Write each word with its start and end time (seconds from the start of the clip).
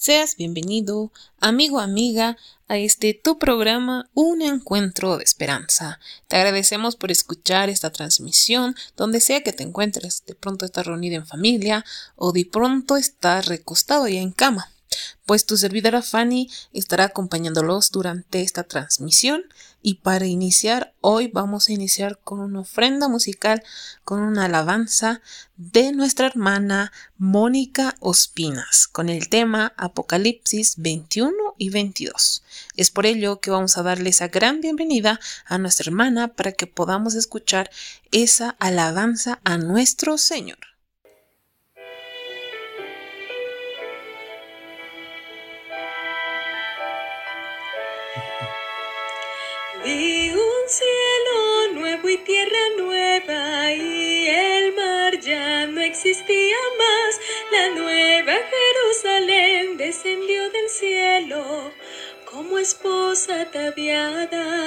Seas 0.00 0.36
bienvenido, 0.36 1.10
amigo, 1.40 1.80
amiga, 1.80 2.36
a 2.68 2.78
este 2.78 3.14
tu 3.14 3.36
programa 3.36 4.08
Un 4.14 4.42
Encuentro 4.42 5.16
de 5.16 5.24
Esperanza. 5.24 5.98
Te 6.28 6.36
agradecemos 6.36 6.94
por 6.94 7.10
escuchar 7.10 7.68
esta 7.68 7.90
transmisión, 7.90 8.76
donde 8.96 9.20
sea 9.20 9.42
que 9.42 9.52
te 9.52 9.64
encuentres. 9.64 10.22
De 10.24 10.36
pronto 10.36 10.64
estás 10.64 10.86
reunido 10.86 11.16
en 11.16 11.26
familia 11.26 11.84
o 12.14 12.30
de 12.30 12.46
pronto 12.46 12.96
estás 12.96 13.46
recostado 13.46 14.06
ya 14.06 14.20
en 14.20 14.30
cama 14.30 14.70
pues 15.26 15.44
tu 15.44 15.56
servidora 15.56 16.00
Fanny 16.00 16.50
estará 16.72 17.04
acompañándolos 17.04 17.90
durante 17.90 18.40
esta 18.40 18.64
transmisión 18.64 19.42
y 19.82 19.94
para 19.96 20.26
iniciar 20.26 20.94
hoy 21.00 21.28
vamos 21.28 21.68
a 21.68 21.72
iniciar 21.72 22.18
con 22.22 22.40
una 22.40 22.60
ofrenda 22.60 23.08
musical, 23.08 23.62
con 24.04 24.20
una 24.20 24.46
alabanza 24.46 25.20
de 25.56 25.92
nuestra 25.92 26.26
hermana 26.26 26.92
Mónica 27.16 27.94
Ospinas, 28.00 28.88
con 28.88 29.08
el 29.08 29.28
tema 29.28 29.72
Apocalipsis 29.76 30.74
21 30.78 31.32
y 31.58 31.70
22. 31.70 32.42
Es 32.76 32.90
por 32.90 33.06
ello 33.06 33.40
que 33.40 33.50
vamos 33.50 33.78
a 33.78 33.82
darle 33.82 34.10
esa 34.10 34.28
gran 34.28 34.60
bienvenida 34.60 35.20
a 35.46 35.58
nuestra 35.58 35.90
hermana 35.90 36.28
para 36.28 36.52
que 36.52 36.66
podamos 36.66 37.14
escuchar 37.14 37.70
esa 38.12 38.50
alabanza 38.58 39.40
a 39.44 39.58
nuestro 39.58 40.18
Señor. 40.18 40.67
Tierra 52.28 52.64
nueva 52.76 53.72
y 53.72 54.26
el 54.26 54.74
mar 54.74 55.18
ya 55.18 55.66
no 55.66 55.80
existía 55.80 56.56
más. 56.76 57.20
La 57.50 57.74
nueva 57.74 58.34
Jerusalén 58.52 59.78
descendió 59.78 60.42
del 60.50 60.68
cielo 60.68 61.72
como 62.30 62.58
esposa 62.58 63.40
ataviada. 63.40 64.57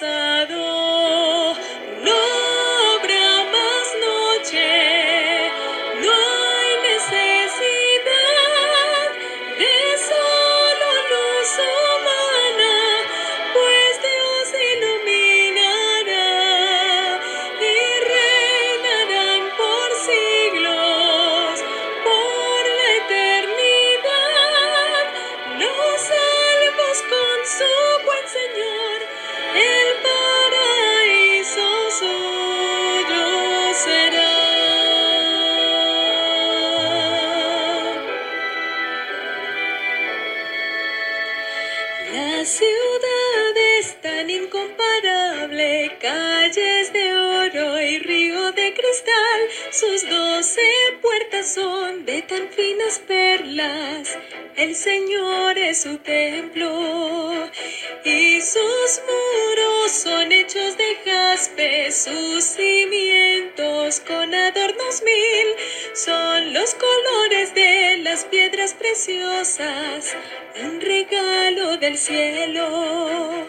Todo 0.00 0.27
preciosas, 68.78 70.16
un 70.62 70.80
regalo 70.80 71.76
del 71.76 71.96
cielo. 71.96 73.46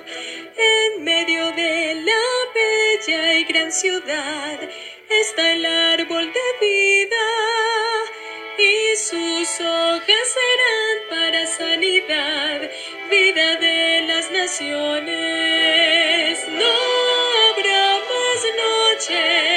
En 0.58 1.04
medio 1.04 1.52
de 1.52 1.96
la 1.96 2.24
bella 2.54 3.34
y 3.36 3.44
gran 3.46 3.72
ciudad 3.72 4.60
está 5.10 5.52
el 5.54 5.66
árbol 5.66 6.26
de 6.34 6.68
vida 6.68 7.26
y 8.58 8.96
sus 8.98 9.62
hojas 9.62 10.26
serán 10.36 10.98
para 11.10 11.48
sanidad, 11.48 12.70
vida 13.10 13.56
de 13.56 14.02
las 14.08 14.30
naciones. 14.32 15.20
No 16.50 16.74
habrá 17.48 18.00
más 18.12 18.40
noche, 18.66 19.49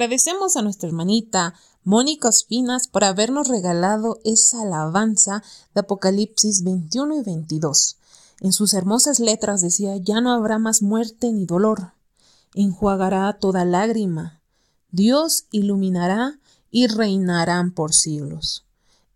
Agradecemos 0.00 0.56
a 0.56 0.62
nuestra 0.62 0.88
hermanita 0.88 1.52
Mónica 1.84 2.30
Ospinas 2.30 2.88
por 2.88 3.04
habernos 3.04 3.48
regalado 3.48 4.18
esa 4.24 4.62
alabanza 4.62 5.42
de 5.74 5.80
Apocalipsis 5.82 6.64
21 6.64 7.16
y 7.16 7.22
22. 7.22 7.98
En 8.40 8.52
sus 8.52 8.72
hermosas 8.72 9.20
letras 9.20 9.60
decía, 9.60 9.98
ya 9.98 10.22
no 10.22 10.32
habrá 10.32 10.58
más 10.58 10.80
muerte 10.80 11.30
ni 11.30 11.44
dolor, 11.44 11.92
enjuagará 12.54 13.30
toda 13.38 13.66
lágrima, 13.66 14.40
Dios 14.90 15.44
iluminará 15.50 16.40
y 16.70 16.86
reinarán 16.86 17.74
por 17.74 17.92
siglos. 17.92 18.64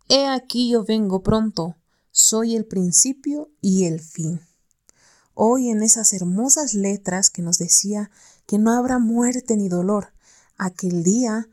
He 0.07 0.27
aquí 0.27 0.69
yo 0.69 0.83
vengo 0.83 1.23
pronto, 1.23 1.77
soy 2.11 2.55
el 2.55 2.65
principio 2.65 3.49
y 3.59 3.85
el 3.85 4.01
fin. 4.01 4.39
Hoy 5.33 5.69
en 5.69 5.81
esas 5.81 6.13
hermosas 6.13 6.75
letras 6.75 7.31
que 7.31 7.41
nos 7.41 7.57
decía 7.57 8.11
que 8.45 8.59
no 8.59 8.71
habrá 8.71 8.99
muerte 8.99 9.57
ni 9.57 9.67
dolor, 9.67 10.13
aquel 10.57 11.03
día 11.03 11.47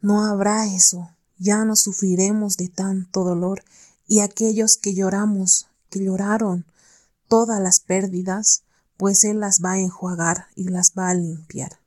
no 0.00 0.24
habrá 0.24 0.66
eso, 0.66 1.10
ya 1.38 1.64
no 1.64 1.76
sufriremos 1.76 2.56
de 2.56 2.68
tanto 2.68 3.24
dolor 3.24 3.62
y 4.06 4.20
aquellos 4.20 4.76
que 4.76 4.94
lloramos, 4.94 5.68
que 5.90 6.04
lloraron 6.04 6.66
todas 7.28 7.60
las 7.60 7.80
pérdidas, 7.80 8.64
pues 8.96 9.24
Él 9.24 9.40
las 9.40 9.60
va 9.64 9.72
a 9.72 9.78
enjuagar 9.78 10.46
y 10.54 10.64
las 10.64 10.92
va 10.96 11.08
a 11.08 11.14
limpiar. 11.14 11.80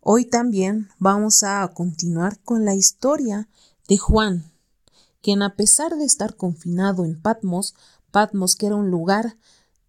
Hoy 0.00 0.24
también 0.24 0.88
vamos 0.98 1.42
a 1.42 1.66
continuar 1.68 2.38
con 2.40 2.64
la 2.64 2.74
historia 2.74 3.48
de 3.88 3.96
Juan, 3.98 4.50
quien 5.22 5.42
a 5.42 5.56
pesar 5.56 5.96
de 5.96 6.04
estar 6.04 6.36
confinado 6.36 7.04
en 7.04 7.20
Patmos, 7.20 7.74
Patmos 8.10 8.56
que 8.56 8.66
era 8.66 8.76
un 8.76 8.90
lugar 8.90 9.36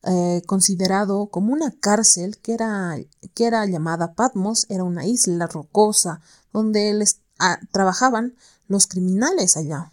eh, 0.08 0.44
considerado 0.46 1.28
como 1.28 1.52
una 1.52 1.72
cárcel 1.72 2.38
que 2.38 2.54
era, 2.54 2.96
que 3.34 3.46
era 3.46 3.66
llamada 3.66 4.14
Patmos, 4.14 4.68
era 4.70 4.84
una 4.84 5.06
isla 5.06 5.48
rocosa 5.48 6.22
donde 6.54 6.94
les, 6.94 7.22
ah, 7.40 7.60
trabajaban 7.72 8.36
los 8.68 8.86
criminales 8.86 9.58
allá. 9.58 9.92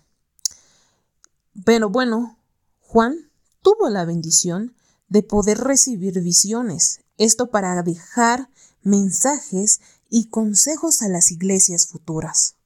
Pero 1.65 1.89
bueno, 1.89 2.37
Juan 2.81 3.31
tuvo 3.63 3.89
la 3.89 4.05
bendición 4.05 4.75
de 5.09 5.23
poder 5.23 5.59
recibir 5.59 6.21
visiones, 6.21 7.01
esto 7.17 7.51
para 7.51 7.83
dejar 7.83 8.51
mensajes 8.83 9.81
y 10.11 10.29
consejos 10.29 11.01
a 11.01 11.09
las 11.09 11.31
iglesias 11.31 11.87
futuras, 11.87 12.57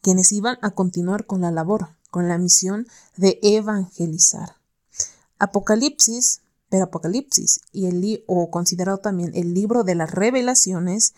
quienes 0.00 0.30
iban 0.30 0.58
a 0.62 0.70
continuar 0.70 1.26
con 1.26 1.40
la 1.40 1.50
labor, 1.50 1.88
con 2.12 2.28
la 2.28 2.38
misión 2.38 2.86
de 3.16 3.40
evangelizar. 3.42 4.56
Apocalipsis 5.40 6.40
pero 6.68 6.84
Apocalipsis 6.84 7.60
y 7.72 7.86
el 7.86 8.24
o 8.26 8.50
considerado 8.50 8.98
también 8.98 9.32
el 9.34 9.54
libro 9.54 9.84
de 9.84 9.94
las 9.94 10.10
revelaciones 10.10 11.14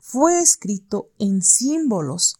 fue 0.00 0.40
escrito 0.40 1.08
en 1.18 1.42
símbolos 1.42 2.36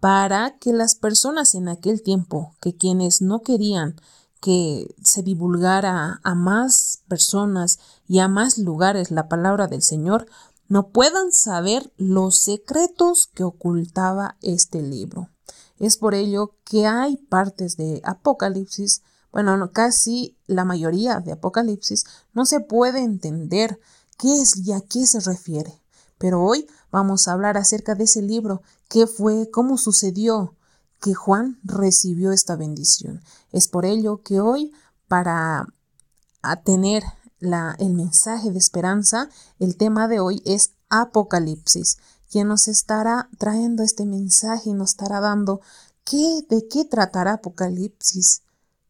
para 0.00 0.58
que 0.58 0.72
las 0.72 0.94
personas 0.94 1.54
en 1.54 1.68
aquel 1.68 2.02
tiempo, 2.02 2.54
que 2.60 2.76
quienes 2.76 3.22
no 3.22 3.40
querían 3.40 3.96
que 4.40 4.94
se 5.02 5.22
divulgara 5.22 6.20
a 6.22 6.34
más 6.34 7.02
personas 7.08 7.78
y 8.06 8.18
a 8.18 8.28
más 8.28 8.58
lugares 8.58 9.10
la 9.10 9.28
palabra 9.28 9.66
del 9.66 9.82
Señor, 9.82 10.26
no 10.68 10.88
puedan 10.88 11.32
saber 11.32 11.92
los 11.96 12.38
secretos 12.38 13.28
que 13.34 13.44
ocultaba 13.44 14.36
este 14.42 14.82
libro. 14.82 15.30
Es 15.78 15.96
por 15.96 16.14
ello 16.14 16.56
que 16.64 16.86
hay 16.86 17.16
partes 17.16 17.76
de 17.76 18.00
Apocalipsis 18.04 19.02
bueno, 19.44 19.70
casi 19.70 20.34
la 20.46 20.64
mayoría 20.64 21.20
de 21.20 21.32
Apocalipsis 21.32 22.06
no 22.32 22.46
se 22.46 22.60
puede 22.60 23.00
entender 23.00 23.78
qué 24.16 24.40
es 24.40 24.56
y 24.56 24.72
a 24.72 24.80
qué 24.80 25.06
se 25.06 25.20
refiere. 25.20 25.82
Pero 26.16 26.42
hoy 26.42 26.66
vamos 26.90 27.28
a 27.28 27.32
hablar 27.32 27.58
acerca 27.58 27.94
de 27.94 28.04
ese 28.04 28.22
libro, 28.22 28.62
qué 28.88 29.06
fue, 29.06 29.50
cómo 29.50 29.76
sucedió 29.76 30.54
que 31.02 31.12
Juan 31.12 31.60
recibió 31.64 32.32
esta 32.32 32.56
bendición. 32.56 33.20
Es 33.52 33.68
por 33.68 33.84
ello 33.84 34.22
que 34.22 34.40
hoy, 34.40 34.72
para 35.06 35.66
tener 36.64 37.02
la, 37.38 37.76
el 37.78 37.92
mensaje 37.92 38.50
de 38.52 38.58
esperanza, 38.58 39.28
el 39.58 39.76
tema 39.76 40.08
de 40.08 40.18
hoy 40.18 40.40
es 40.46 40.70
Apocalipsis, 40.88 41.98
quien 42.30 42.48
nos 42.48 42.68
estará 42.68 43.28
trayendo 43.36 43.82
este 43.82 44.06
mensaje 44.06 44.70
y 44.70 44.72
nos 44.72 44.92
estará 44.92 45.20
dando 45.20 45.60
qué, 46.04 46.40
de 46.48 46.66
qué 46.68 46.86
tratará 46.86 47.34
Apocalipsis, 47.34 48.40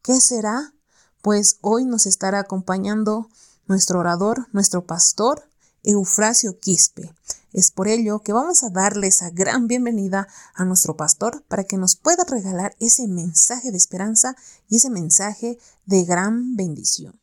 ¿Qué 0.07 0.21
será? 0.21 0.73
Pues 1.21 1.59
hoy 1.63 1.85
nos 1.85 2.07
estará 2.07 2.39
acompañando 2.39 3.29
nuestro 3.67 3.99
orador, 3.99 4.47
nuestro 4.53 4.87
pastor, 4.87 5.51
Eufrasio 5.83 6.61
Quispe. 6.61 7.13
Es 7.53 7.73
por 7.73 7.89
ello 7.89 8.21
que 8.21 8.33
vamos 8.33 8.63
a 8.63 8.71
darle 8.71 9.09
esa 9.09 9.31
gran 9.31 9.67
bienvenida 9.67 10.29
a 10.55 10.65
nuestro 10.65 10.97
pastor 10.97 11.43
para 11.49 11.65
que 11.65 11.77
nos 11.77 11.97
pueda 11.97 12.23
regalar 12.23 12.77
ese 12.79 13.09
mensaje 13.09 13.73
de 13.73 13.77
esperanza 13.77 14.37
y 14.69 14.77
ese 14.77 14.91
mensaje 14.91 15.59
de 15.87 16.05
gran 16.05 16.55
bendición. 16.55 17.19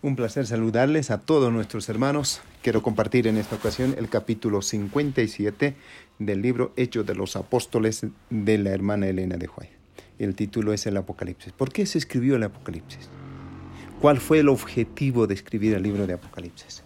Un 0.00 0.16
placer 0.16 0.46
saludarles 0.46 1.10
a 1.10 1.18
todos 1.18 1.52
nuestros 1.52 1.90
hermanos. 1.90 2.40
Quiero 2.62 2.82
compartir 2.82 3.26
en 3.26 3.36
esta 3.36 3.56
ocasión 3.56 3.94
el 3.98 4.08
capítulo 4.08 4.62
57 4.62 5.76
del 6.18 6.40
libro 6.40 6.72
Hechos 6.76 7.04
de 7.04 7.14
los 7.14 7.36
Apóstoles 7.36 8.06
de 8.30 8.56
la 8.56 8.70
hermana 8.70 9.08
Elena 9.08 9.36
de 9.36 9.48
Juárez 9.48 9.81
el 10.18 10.34
título 10.34 10.72
es 10.72 10.86
el 10.86 10.96
Apocalipsis. 10.96 11.52
¿Por 11.52 11.72
qué 11.72 11.86
se 11.86 11.98
escribió 11.98 12.36
el 12.36 12.42
Apocalipsis? 12.42 13.08
¿Cuál 14.00 14.18
fue 14.18 14.40
el 14.40 14.48
objetivo 14.48 15.26
de 15.26 15.34
escribir 15.34 15.74
el 15.74 15.82
libro 15.82 16.06
de 16.06 16.14
Apocalipsis? 16.14 16.82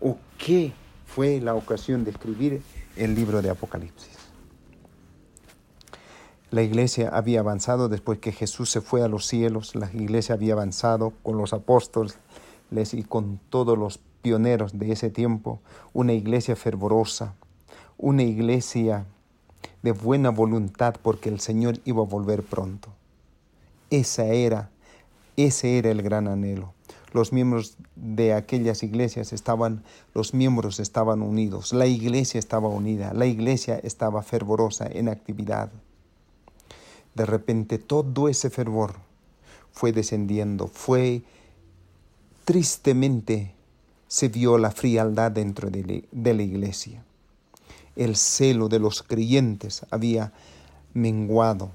¿O 0.00 0.18
qué 0.38 0.72
fue 1.06 1.40
la 1.40 1.54
ocasión 1.54 2.04
de 2.04 2.10
escribir 2.10 2.60
el 2.96 3.14
libro 3.14 3.40
de 3.42 3.50
Apocalipsis? 3.50 4.16
La 6.50 6.62
iglesia 6.62 7.08
había 7.08 7.40
avanzado 7.40 7.88
después 7.88 8.18
que 8.18 8.32
Jesús 8.32 8.70
se 8.70 8.80
fue 8.80 9.02
a 9.02 9.08
los 9.08 9.26
cielos, 9.26 9.74
la 9.74 9.90
iglesia 9.92 10.34
había 10.34 10.54
avanzado 10.54 11.12
con 11.22 11.38
los 11.38 11.52
apóstoles 11.52 12.18
y 12.92 13.02
con 13.02 13.40
todos 13.50 13.76
los 13.76 13.98
pioneros 14.22 14.78
de 14.78 14.92
ese 14.92 15.10
tiempo, 15.10 15.60
una 15.92 16.12
iglesia 16.12 16.56
fervorosa, 16.56 17.34
una 17.96 18.22
iglesia 18.22 19.06
de 19.86 19.92
buena 19.92 20.30
voluntad 20.30 20.96
porque 21.00 21.28
el 21.28 21.38
Señor 21.38 21.78
iba 21.84 22.02
a 22.02 22.06
volver 22.06 22.42
pronto. 22.42 22.88
Esa 23.88 24.24
era, 24.24 24.68
ese 25.36 25.78
era 25.78 25.92
el 25.92 26.02
gran 26.02 26.26
anhelo. 26.26 26.74
Los 27.12 27.32
miembros 27.32 27.76
de 27.94 28.34
aquellas 28.34 28.82
iglesias 28.82 29.32
estaban, 29.32 29.84
los 30.12 30.34
miembros 30.34 30.80
estaban 30.80 31.22
unidos, 31.22 31.72
la 31.72 31.86
iglesia 31.86 32.40
estaba 32.40 32.68
unida, 32.68 33.14
la 33.14 33.26
iglesia 33.26 33.78
estaba 33.78 34.24
fervorosa 34.24 34.88
en 34.90 35.08
actividad. 35.08 35.70
De 37.14 37.24
repente 37.24 37.78
todo 37.78 38.28
ese 38.28 38.50
fervor 38.50 38.96
fue 39.70 39.92
descendiendo, 39.92 40.66
fue 40.66 41.22
tristemente 42.44 43.54
se 44.08 44.26
vio 44.26 44.58
la 44.58 44.72
frialdad 44.72 45.30
dentro 45.30 45.70
de 45.70 46.34
la 46.34 46.42
iglesia 46.42 47.05
el 47.96 48.16
celo 48.16 48.68
de 48.68 48.78
los 48.78 49.02
creyentes 49.02 49.84
había 49.90 50.32
menguado, 50.92 51.70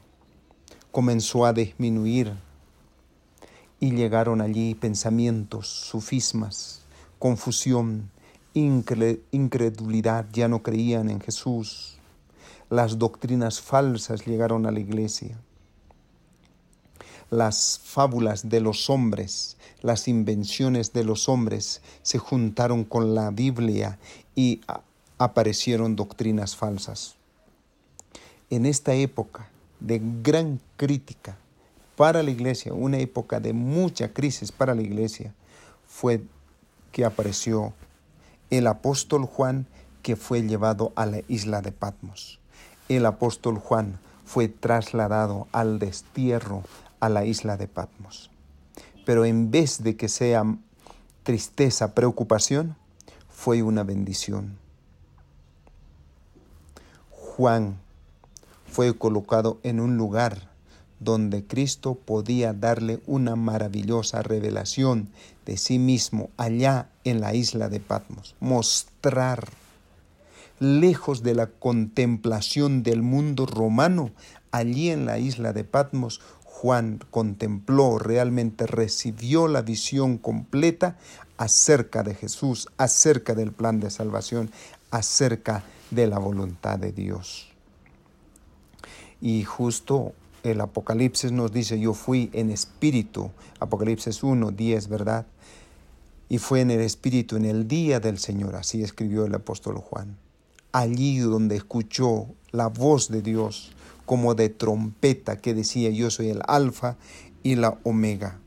comenzó 0.92 1.46
a 1.46 1.54
disminuir 1.54 2.34
y 3.80 3.92
llegaron 3.92 4.42
allí 4.42 4.75
pensamientos, 4.75 5.68
sufismas, 5.68 6.82
confusión, 7.18 8.12
incredulidad, 8.54 10.28
ya 10.32 10.48
no 10.48 10.62
creían 10.62 11.10
en 11.10 11.20
Jesús. 11.20 11.98
Las 12.70 13.00
doctrinas 13.00 13.60
falsas 13.60 14.25
llegaron 14.25 14.66
a 14.66 14.72
la 14.72 14.80
iglesia. 14.80 15.38
Las 17.30 17.80
fábulas 17.84 18.50
de 18.50 18.60
los 18.60 18.90
hombres, 18.90 19.58
las 19.82 20.08
invenciones 20.08 20.94
de 20.94 21.04
los 21.04 21.30
hombres 21.30 21.82
se 22.01 22.18
juntaron 22.18 22.84
con 22.84 23.16
la 23.16 23.32
Biblia 23.32 23.98
y 24.36 24.62
aparecieron 25.24 25.96
doctrinas 25.96 26.56
falsas. 26.56 27.13
En 28.50 28.66
esta 28.66 28.96
época 28.96 29.50
de 29.80 30.01
gran 30.24 30.60
crítica 30.78 31.38
para 31.96 32.24
la 32.24 32.32
iglesia, 32.32 32.74
una 32.74 32.98
época 32.98 33.40
de 33.40 33.54
mucha 33.54 34.13
crisis 34.13 34.51
para 34.51 34.74
la 34.74 34.82
iglesia, 34.82 35.32
fue 35.88 36.24
que 36.92 37.06
apareció 37.06 37.72
el 38.50 38.66
apóstol 38.66 39.25
Juan 39.25 39.68
que 40.01 40.16
fue 40.16 40.42
llevado 40.42 40.92
a 40.96 41.06
la 41.06 41.22
isla 41.28 41.62
de 41.62 41.72
Patmos. 41.72 42.40
El 42.90 43.06
apóstol 43.06 43.60
Juan 43.60 44.00
fue 44.25 44.48
trasladado 44.48 45.48
al 45.51 45.78
destierro 45.78 46.63
a 47.00 47.10
la 47.10 47.25
isla 47.25 47.58
de 47.58 47.68
Patmos. 47.68 48.32
Pero 49.06 49.25
en 49.25 49.51
vez 49.51 49.84
de 49.84 49.96
que 49.96 50.10
sea 50.10 50.44
tristeza, 51.22 51.94
preocupación, 51.94 52.75
fue 53.30 53.62
una 53.62 53.84
bendición. 53.84 54.61
Juan 57.41 57.79
fue 58.67 58.95
colocado 58.95 59.60
en 59.63 59.79
un 59.79 59.98
lugar 59.98 60.51
donde 61.00 61.43
Cristo 61.43 61.95
podía 61.95 62.53
darle 62.53 63.01
una 63.07 63.36
maravillosa 63.36 64.21
revelación 64.21 65.10
de 65.48 65.57
sí 65.57 65.79
mismo 65.79 66.29
allá 66.38 66.89
en 67.03 67.19
la 67.19 67.33
isla 67.33 67.67
de 67.67 67.79
Patmos, 67.79 68.36
mostrar 68.39 69.50
lejos 70.60 71.24
de 71.24 71.33
la 71.33 71.48
contemplación 71.48 72.83
del 72.83 73.01
mundo 73.01 73.48
romano, 73.48 74.12
allí 74.51 74.91
en 74.91 75.07
la 75.07 75.17
isla 75.17 75.51
de 75.51 75.63
Patmos, 75.63 76.21
Juan 76.43 77.00
contempló, 77.10 77.98
realmente 77.98 78.67
recibió 78.67 79.48
la 79.48 79.63
visión 79.63 80.19
completa 80.19 80.95
acerca 81.38 82.03
de 82.03 82.13
Jesús, 82.13 82.67
acerca 82.77 83.33
del 83.33 83.51
plan 83.51 83.79
de 83.79 83.89
salvación, 83.89 84.51
acerca 84.91 85.63
de 85.63 85.80
la 85.91 86.17
voluntad 86.17 86.79
de 86.79 86.91
Dios. 86.91 87.50
Y 89.21 89.43
justo 89.43 90.13
el 90.43 90.62
Apocalipsis 90.62 91.31
nos 91.31 91.51
dice, 91.51 91.79
yo 91.79 91.93
fui 91.93 92.29
en 92.33 92.50
espíritu, 92.50 93.29
Apocalipsis 93.60 94.24
1, 94.24 94.51
10, 94.51 94.88
¿verdad? 94.88 95.27
Y 96.29 96.39
fue 96.39 96.62
en 96.62 96.71
el 96.71 96.81
espíritu 96.81 97.36
en 97.36 97.45
el 97.45 97.67
día 97.67 98.00
del 98.00 98.17
Señor, 98.17 98.55
así 98.55 98.81
escribió 98.81 99.25
el 99.25 99.36
apóstol 99.36 99.77
Juan. 99.77 100.17
Allí 100.71 101.19
donde 101.19 101.57
escuchó 101.57 102.27
la 102.51 102.67
voz 102.67 103.10
de 103.10 103.21
Dios 103.21 103.74
como 104.05 104.33
de 104.33 104.50
trompeta 104.50 105.38
que 105.38 105.53
decía, 105.53 105.89
yo 105.89 106.10
soy 106.10 106.29
el 106.29 106.41
alfa 106.48 106.95
y 107.43 107.55
la 107.55 107.77
omega. 107.83 108.39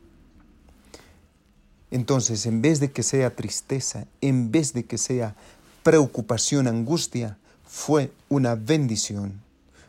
Entonces, 1.91 2.45
en 2.45 2.61
vez 2.61 2.79
de 2.79 2.91
que 2.91 3.03
sea 3.03 3.35
tristeza, 3.35 4.07
en 4.19 4.51
vez 4.51 4.73
de 4.73 4.85
que 4.85 4.97
sea 4.97 5.35
preocupación, 5.85 6.67
angustia, 6.67 7.37
fue 7.63 8.11
una 8.27 8.55
bendición. 8.55 9.39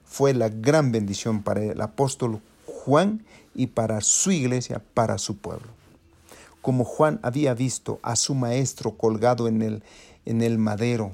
Fue 0.04 0.34
la 0.34 0.50
gran 0.50 0.92
bendición 0.92 1.42
para 1.42 1.62
el 1.62 1.80
apóstol 1.80 2.42
Juan 2.66 3.24
y 3.54 3.68
para 3.68 4.02
su 4.02 4.30
iglesia, 4.30 4.82
para 4.92 5.16
su 5.16 5.38
pueblo. 5.38 5.68
Como 6.60 6.84
Juan 6.84 7.18
había 7.22 7.54
visto 7.54 7.98
a 8.02 8.14
su 8.14 8.34
maestro 8.34 8.90
colgado 8.90 9.48
en 9.48 9.62
el, 9.62 9.82
en 10.26 10.42
el 10.42 10.58
madero, 10.58 11.12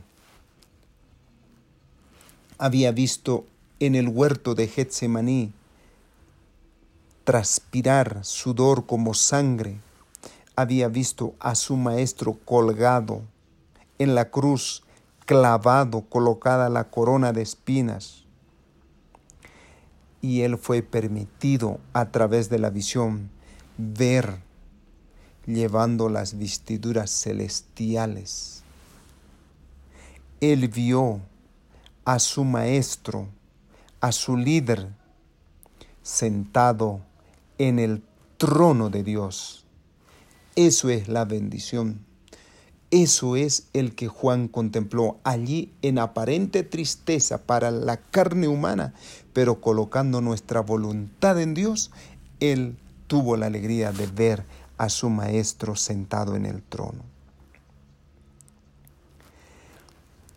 había 2.58 2.90
visto 2.90 3.46
en 3.78 3.94
el 3.94 4.08
huerto 4.08 4.56
de 4.56 4.66
Getsemaní 4.66 5.52
transpirar 7.22 8.24
sudor 8.24 8.84
como 8.86 9.14
sangre, 9.14 9.76
había 10.56 10.88
visto 10.88 11.34
a 11.38 11.54
su 11.54 11.76
maestro 11.76 12.32
colgado 12.44 13.22
en 14.02 14.14
la 14.14 14.30
cruz, 14.30 14.85
clavado, 15.26 16.02
colocada 16.02 16.68
la 16.68 16.90
corona 16.90 17.32
de 17.32 17.42
espinas. 17.42 18.25
Y 20.21 20.42
él 20.42 20.59
fue 20.59 20.82
permitido 20.82 21.80
a 21.92 22.11
través 22.11 22.49
de 22.49 22.59
la 22.59 22.71
visión 22.71 23.30
ver 23.76 24.40
llevando 25.47 26.09
las 26.09 26.38
vestiduras 26.38 27.11
celestiales. 27.11 28.62
Él 30.40 30.68
vio 30.68 31.21
a 32.04 32.18
su 32.18 32.44
maestro, 32.44 33.28
a 34.00 34.12
su 34.12 34.37
líder, 34.37 34.90
sentado 36.02 37.00
en 37.59 37.78
el 37.78 38.02
trono 38.38 38.90
de 38.90 39.02
Dios 39.02 39.62
eso 40.54 40.90
es 40.90 41.09
la 41.09 41.25
bendición. 41.25 42.04
Eso 42.92 43.37
es 43.37 43.68
el 43.72 43.94
que 43.94 44.06
Juan 44.06 44.49
contempló 44.49 45.16
allí 45.25 45.72
en 45.80 45.99
aparente 45.99 46.62
tristeza 46.62 47.38
para 47.38 47.70
la 47.70 47.96
carne 47.96 48.49
humana, 48.49 48.92
pero 49.32 49.62
colocando 49.62 50.20
nuestra 50.20 50.61
voluntad 50.61 51.40
en 51.40 51.54
Dios, 51.54 51.90
él 52.38 52.76
tuvo 53.06 53.38
la 53.38 53.46
alegría 53.46 53.92
de 53.92 54.06
ver 54.08 54.44
a 54.76 54.90
su 54.90 55.08
maestro 55.08 55.75
sentado 55.75 56.37
en 56.37 56.44
el 56.44 56.61
trono. 56.61 57.02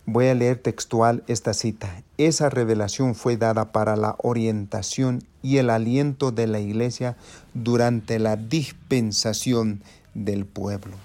Voy 0.05 0.27
a 0.27 0.33
leer 0.33 0.57
textual 0.57 1.25
esta 1.27 1.53
cita. 1.53 2.03
Esa 2.17 2.50
revelación 2.50 3.15
fue 3.15 3.35
dada 3.35 3.74
para 3.74 3.97
la 3.97 4.15
orientación 4.19 5.25
y 5.41 5.57
el 5.57 5.69
aliento 5.69 6.31
de 6.31 6.47
la 6.47 6.62
iglesia 6.62 7.17
durante 7.53 8.17
la 8.17 8.38
dispensación 8.38 9.83
del 10.13 10.45
pueblo. 10.45 11.04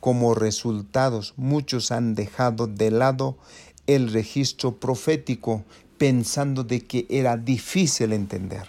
Como 0.00 0.34
resultados, 0.34 1.34
muchos 1.36 1.92
han 1.92 2.14
dejado 2.14 2.66
de 2.66 2.90
lado 2.90 3.36
el 3.86 4.12
registro 4.12 4.76
profético 4.76 5.64
pensando 5.98 6.64
de 6.64 6.80
que 6.80 7.06
era 7.10 7.36
difícil 7.36 8.12
entender. 8.14 8.66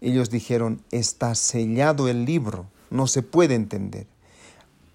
Ellos 0.00 0.30
dijeron, 0.30 0.82
está 0.90 1.36
sellado 1.36 2.08
el 2.08 2.24
libro, 2.24 2.66
no 2.90 3.06
se 3.06 3.22
puede 3.22 3.54
entender. 3.54 4.08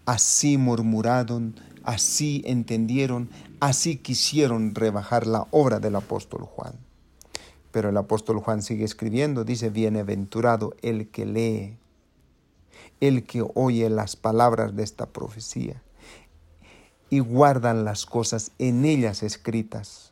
Así 0.06 0.58
murmuraron, 0.58 1.56
así 1.84 2.42
entendieron, 2.46 3.30
así 3.62 3.96
quisieron 3.96 4.76
rebajar 4.76 5.26
la 5.26 5.48
obra 5.52 5.80
del 5.80 5.96
apóstol 5.96 6.44
Juan. 6.44 6.74
Pero 7.72 7.88
el 7.90 7.96
apóstol 7.96 8.40
Juan 8.40 8.62
sigue 8.62 8.84
escribiendo, 8.84 9.46
dice, 9.46 9.70
bienaventurado 9.70 10.76
el 10.82 11.08
que 11.08 11.26
lee, 11.26 11.78
el 13.02 13.24
que 13.26 13.46
oye 13.54 13.90
las 13.90 14.16
palabras 14.16 14.76
de 14.76 14.84
esta 14.84 15.06
profecía 15.06 15.82
y 17.10 17.20
guardan 17.20 17.86
las 17.86 18.06
cosas 18.06 18.52
en 18.60 18.86
ellas 18.86 19.24
escritas, 19.24 20.12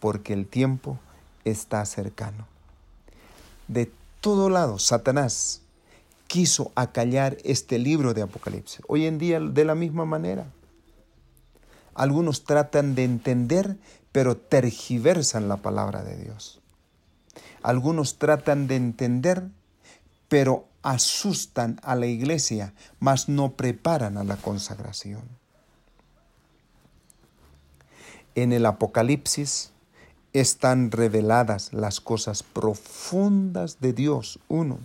porque 0.00 0.32
el 0.32 0.46
tiempo 0.46 0.98
está 1.44 1.84
cercano. 1.84 2.46
De 3.68 3.90
todo 4.20 4.50
lado, 4.50 4.78
Satanás 4.78 5.62
quiso 6.26 6.72
acallar 6.74 7.36
este 7.44 7.78
libro 7.78 8.14
de 8.14 8.22
Apocalipsis. 8.22 8.80
Hoy 8.88 9.06
en 9.06 9.18
día, 9.18 9.38
de 9.38 9.64
la 9.64 9.74
misma 9.74 10.04
manera. 10.04 10.46
Algunos 11.94 12.44
tratan 12.44 12.94
de 12.94 13.04
entender, 13.04 13.76
pero 14.12 14.36
tergiversan 14.36 15.48
la 15.48 15.58
palabra 15.58 16.02
de 16.02 16.16
Dios. 16.16 16.62
Algunos 17.62 18.18
tratan 18.18 18.66
de 18.66 18.76
entender, 18.76 19.48
pero 20.28 20.64
asustan 20.82 21.80
a 21.82 21.94
la 21.94 22.06
iglesia, 22.06 22.74
mas 23.00 23.28
no 23.28 23.52
preparan 23.52 24.18
a 24.18 24.24
la 24.24 24.36
consagración. 24.36 25.22
En 28.34 28.52
el 28.52 28.66
Apocalipsis 28.66 29.70
están 30.32 30.90
reveladas 30.90 31.72
las 31.72 32.00
cosas 32.00 32.42
profundas 32.42 33.80
de 33.80 33.92
Dios, 33.92 34.38
uno. 34.48 34.78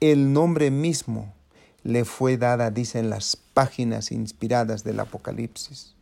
El 0.00 0.32
nombre 0.32 0.70
mismo 0.70 1.32
le 1.82 2.04
fue 2.04 2.36
dada, 2.36 2.70
dicen 2.70 3.10
las 3.10 3.36
páginas 3.36 4.12
inspiradas 4.12 4.84
del 4.84 5.00
Apocalipsis. 5.00 5.94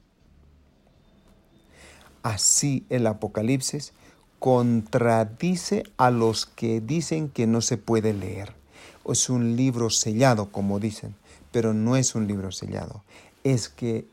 Así 2.23 2.87
el 2.88 3.06
Apocalipsis 3.06 3.92
contradice 4.45 5.85
a 5.97 6.11
los 6.11 6.45
que 6.45 6.83
dicen 6.83 7.31
que 7.31 7.47
no 7.47 7.63
se 7.63 7.79
puede 7.79 8.13
leer. 8.13 8.55
Es 9.09 9.31
un 9.31 9.57
libro 9.57 9.89
sellado, 9.89 10.53
como 10.53 10.81
dicen, 10.81 11.15
pero 11.51 11.73
no 11.73 11.97
es 11.97 12.15
un 12.15 12.27
libro 12.27 12.53
sellado. 12.53 13.03
Es 13.43 13.71
que 13.71 14.07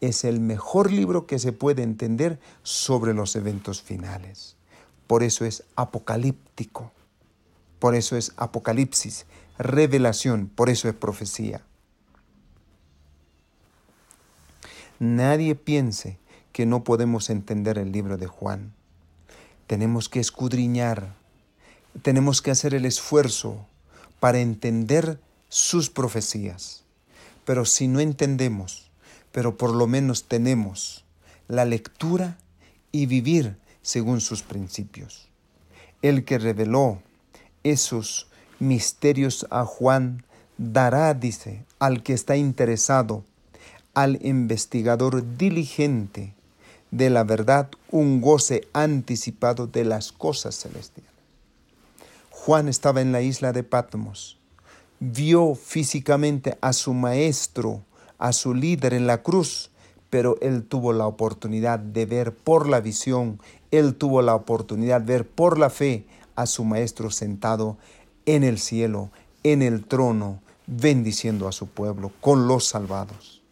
es 0.00 0.24
el 0.24 0.40
mejor 0.40 0.90
libro 0.90 1.26
que 1.26 1.38
se 1.38 1.52
puede 1.52 1.82
entender 1.82 2.38
sobre 2.62 3.12
los 3.12 3.36
eventos 3.36 3.82
finales. 3.82 4.56
Por 5.06 5.22
eso 5.22 5.44
es 5.44 5.62
apocalíptico. 5.76 6.90
Por 7.78 7.94
eso 7.94 8.16
es 8.16 8.32
apocalipsis, 8.38 9.26
revelación, 9.58 10.46
por 10.46 10.70
eso 10.70 10.88
es 10.88 10.94
profecía. 10.94 11.60
Nadie 14.98 15.54
piense 15.54 16.18
que 16.52 16.64
no 16.64 16.82
podemos 16.82 17.28
entender 17.28 17.76
el 17.76 17.92
libro 17.92 18.16
de 18.16 18.26
Juan 18.26 18.72
tenemos 19.66 20.08
que 20.08 20.20
escudriñar, 20.20 21.14
tenemos 22.02 22.42
que 22.42 22.50
hacer 22.50 22.74
el 22.74 22.84
esfuerzo 22.84 23.66
para 24.20 24.38
entender 24.38 25.18
sus 25.48 25.90
profecías. 25.90 26.84
Pero 27.44 27.64
si 27.64 27.88
no 27.88 28.00
entendemos, 28.00 28.90
pero 29.32 29.56
por 29.56 29.74
lo 29.74 29.86
menos 29.86 30.24
tenemos 30.24 31.04
la 31.48 31.64
lectura 31.64 32.38
y 32.92 33.06
vivir 33.06 33.56
según 33.82 34.20
sus 34.20 34.42
principios. 34.42 35.28
El 36.02 36.24
que 36.24 36.38
reveló 36.38 37.02
esos 37.62 38.28
misterios 38.58 39.46
a 39.50 39.64
Juan 39.64 40.24
dará, 40.58 41.12
dice, 41.14 41.64
al 41.78 42.02
que 42.02 42.12
está 42.12 42.36
interesado, 42.36 43.24
al 43.94 44.24
investigador 44.24 45.36
diligente, 45.36 46.35
de 46.96 47.10
la 47.10 47.24
verdad 47.24 47.68
un 47.90 48.20
goce 48.20 48.68
anticipado 48.72 49.66
de 49.66 49.84
las 49.84 50.12
cosas 50.12 50.58
celestiales. 50.58 51.12
Juan 52.30 52.68
estaba 52.68 53.00
en 53.00 53.12
la 53.12 53.20
isla 53.20 53.52
de 53.52 53.64
Patmos, 53.64 54.38
vio 54.98 55.54
físicamente 55.54 56.56
a 56.60 56.72
su 56.72 56.94
maestro, 56.94 57.82
a 58.18 58.32
su 58.32 58.54
líder 58.54 58.94
en 58.94 59.06
la 59.06 59.22
cruz, 59.22 59.70
pero 60.08 60.38
él 60.40 60.62
tuvo 60.62 60.92
la 60.92 61.06
oportunidad 61.06 61.78
de 61.78 62.06
ver 62.06 62.34
por 62.34 62.68
la 62.68 62.80
visión, 62.80 63.40
él 63.70 63.94
tuvo 63.94 64.22
la 64.22 64.34
oportunidad 64.34 65.00
de 65.00 65.12
ver 65.12 65.28
por 65.28 65.58
la 65.58 65.68
fe 65.68 66.06
a 66.34 66.46
su 66.46 66.64
maestro 66.64 67.10
sentado 67.10 67.76
en 68.24 68.42
el 68.42 68.58
cielo, 68.58 69.10
en 69.42 69.60
el 69.60 69.84
trono, 69.84 70.40
bendiciendo 70.66 71.46
a 71.46 71.52
su 71.52 71.66
pueblo, 71.66 72.10
con 72.20 72.48
los 72.48 72.66
salvados. 72.66 73.42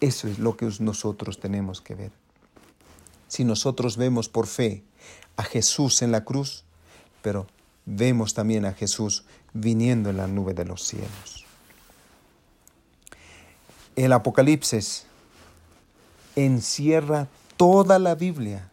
Eso 0.00 0.28
es 0.28 0.38
lo 0.38 0.56
que 0.56 0.70
nosotros 0.80 1.40
tenemos 1.40 1.80
que 1.80 1.94
ver. 1.94 2.23
Si 3.34 3.44
nosotros 3.44 3.96
vemos 3.96 4.28
por 4.28 4.46
fe 4.46 4.84
a 5.36 5.42
Jesús 5.42 6.02
en 6.02 6.12
la 6.12 6.22
cruz, 6.22 6.62
pero 7.20 7.48
vemos 7.84 8.32
también 8.32 8.64
a 8.64 8.74
Jesús 8.74 9.24
viniendo 9.52 10.10
en 10.10 10.18
la 10.18 10.28
nube 10.28 10.54
de 10.54 10.64
los 10.64 10.84
cielos. 10.84 11.44
El 13.96 14.12
Apocalipsis 14.12 15.06
encierra 16.36 17.26
toda 17.56 17.98
la 17.98 18.14
Biblia. 18.14 18.70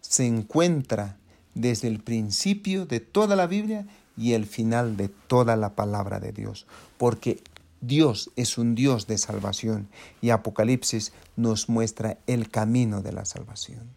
Se 0.00 0.24
encuentra 0.24 1.18
desde 1.52 1.88
el 1.88 2.00
principio 2.00 2.86
de 2.86 3.00
toda 3.00 3.36
la 3.36 3.46
Biblia 3.46 3.86
y 4.16 4.32
el 4.32 4.46
final 4.46 4.96
de 4.96 5.10
toda 5.10 5.56
la 5.56 5.74
palabra 5.74 6.20
de 6.20 6.32
Dios, 6.32 6.66
porque 6.96 7.42
Dios 7.80 8.30
es 8.36 8.58
un 8.58 8.74
Dios 8.74 9.06
de 9.06 9.18
salvación 9.18 9.88
y 10.20 10.30
Apocalipsis 10.30 11.12
nos 11.36 11.68
muestra 11.68 12.18
el 12.26 12.50
camino 12.50 13.02
de 13.02 13.12
la 13.12 13.24
salvación. 13.24 13.88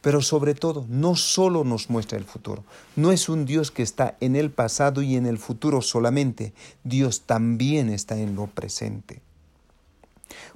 Pero 0.00 0.22
sobre 0.22 0.54
todo, 0.54 0.86
no 0.88 1.16
solo 1.16 1.64
nos 1.64 1.90
muestra 1.90 2.18
el 2.18 2.24
futuro, 2.24 2.64
no 2.94 3.10
es 3.10 3.28
un 3.28 3.44
Dios 3.44 3.70
que 3.70 3.82
está 3.82 4.16
en 4.20 4.36
el 4.36 4.50
pasado 4.50 5.02
y 5.02 5.16
en 5.16 5.26
el 5.26 5.38
futuro 5.38 5.82
solamente, 5.82 6.54
Dios 6.84 7.22
también 7.22 7.90
está 7.90 8.16
en 8.16 8.36
lo 8.36 8.46
presente. 8.46 9.20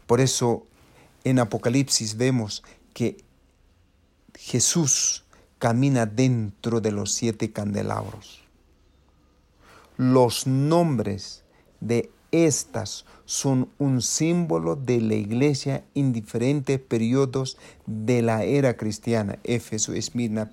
Por 0.06 0.20
eso 0.20 0.66
en 1.24 1.38
Apocalipsis 1.38 2.16
vemos 2.16 2.62
que 2.94 3.24
Jesús 4.34 5.24
camina 5.58 6.06
dentro 6.06 6.80
de 6.80 6.92
los 6.92 7.12
siete 7.12 7.52
candelabros. 7.52 8.42
Los 9.96 10.46
nombres 10.46 11.41
de 11.82 12.10
estas 12.30 13.04
son 13.26 13.68
un 13.78 14.00
símbolo 14.00 14.76
de 14.76 15.00
la 15.00 15.14
iglesia 15.14 15.84
en 15.94 16.12
diferentes 16.12 16.80
periodos 16.80 17.58
de 17.86 18.22
la 18.22 18.44
era 18.44 18.76
cristiana. 18.76 19.38
Éfeso, 19.44 19.92
Esmirna, 19.92 20.50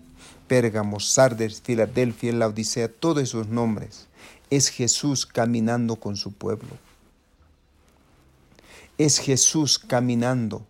Pérgamo, 0.47 0.99
Sardes, 0.99 1.61
Filadelfia, 1.61 2.33
la 2.33 2.47
Odisea, 2.47 2.89
todos 2.89 3.23
esos 3.23 3.47
nombres. 3.47 4.07
Es 4.49 4.69
Jesús 4.69 5.25
caminando 5.25 5.95
con 5.95 6.17
su 6.17 6.33
pueblo. 6.33 6.69
Es 8.97 9.19
Jesús 9.19 9.79
caminando 9.79 10.65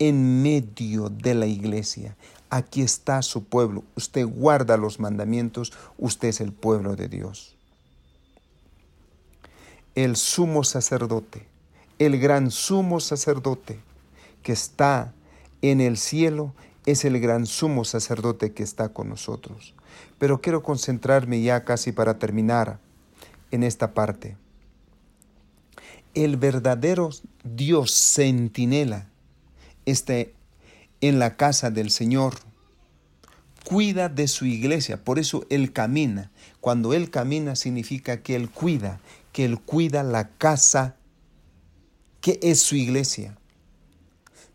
en 0.00 0.42
medio 0.42 1.10
de 1.10 1.34
la 1.34 1.46
iglesia, 1.46 2.16
aquí 2.48 2.80
está 2.80 3.20
su 3.22 3.44
pueblo, 3.44 3.84
usted 3.94 4.26
guarda 4.26 4.78
los 4.78 4.98
mandamientos, 4.98 5.72
usted 5.98 6.28
es 6.28 6.40
el 6.40 6.52
pueblo 6.52 6.96
de 6.96 7.08
Dios. 7.08 7.54
El 9.94 10.16
sumo 10.16 10.64
sacerdote, 10.64 11.46
el 11.98 12.18
gran 12.18 12.50
sumo 12.50 13.00
sacerdote 13.00 13.80
que 14.42 14.52
está 14.52 15.12
en 15.62 15.80
el 15.80 15.96
cielo, 15.96 16.54
es 16.86 17.04
el 17.04 17.20
gran 17.20 17.46
sumo 17.46 17.84
sacerdote 17.84 18.52
que 18.52 18.62
está 18.62 18.90
con 18.90 19.08
nosotros. 19.08 19.74
Pero 20.18 20.40
quiero 20.40 20.62
concentrarme 20.62 21.42
ya 21.42 21.64
casi 21.64 21.92
para 21.92 22.18
terminar 22.18 22.78
en 23.50 23.62
esta 23.62 23.92
parte. 23.92 24.36
El 26.14 26.36
verdadero 26.36 27.10
Dios 27.44 27.92
centinela 27.92 29.08
está 29.86 30.14
en 31.00 31.18
la 31.18 31.36
casa 31.36 31.70
del 31.70 31.90
Señor, 31.90 32.34
cuida 33.64 34.08
de 34.08 34.28
su 34.28 34.46
iglesia, 34.46 35.02
por 35.02 35.18
eso 35.18 35.46
Él 35.50 35.72
camina. 35.72 36.30
Cuando 36.60 36.92
Él 36.92 37.10
camina 37.10 37.56
significa 37.56 38.22
que 38.22 38.34
Él 38.34 38.50
cuida, 38.50 39.00
que 39.32 39.44
Él 39.44 39.60
cuida 39.60 40.02
la 40.02 40.28
casa 40.30 40.96
que 42.20 42.38
es 42.42 42.60
su 42.60 42.76
iglesia. 42.76 43.36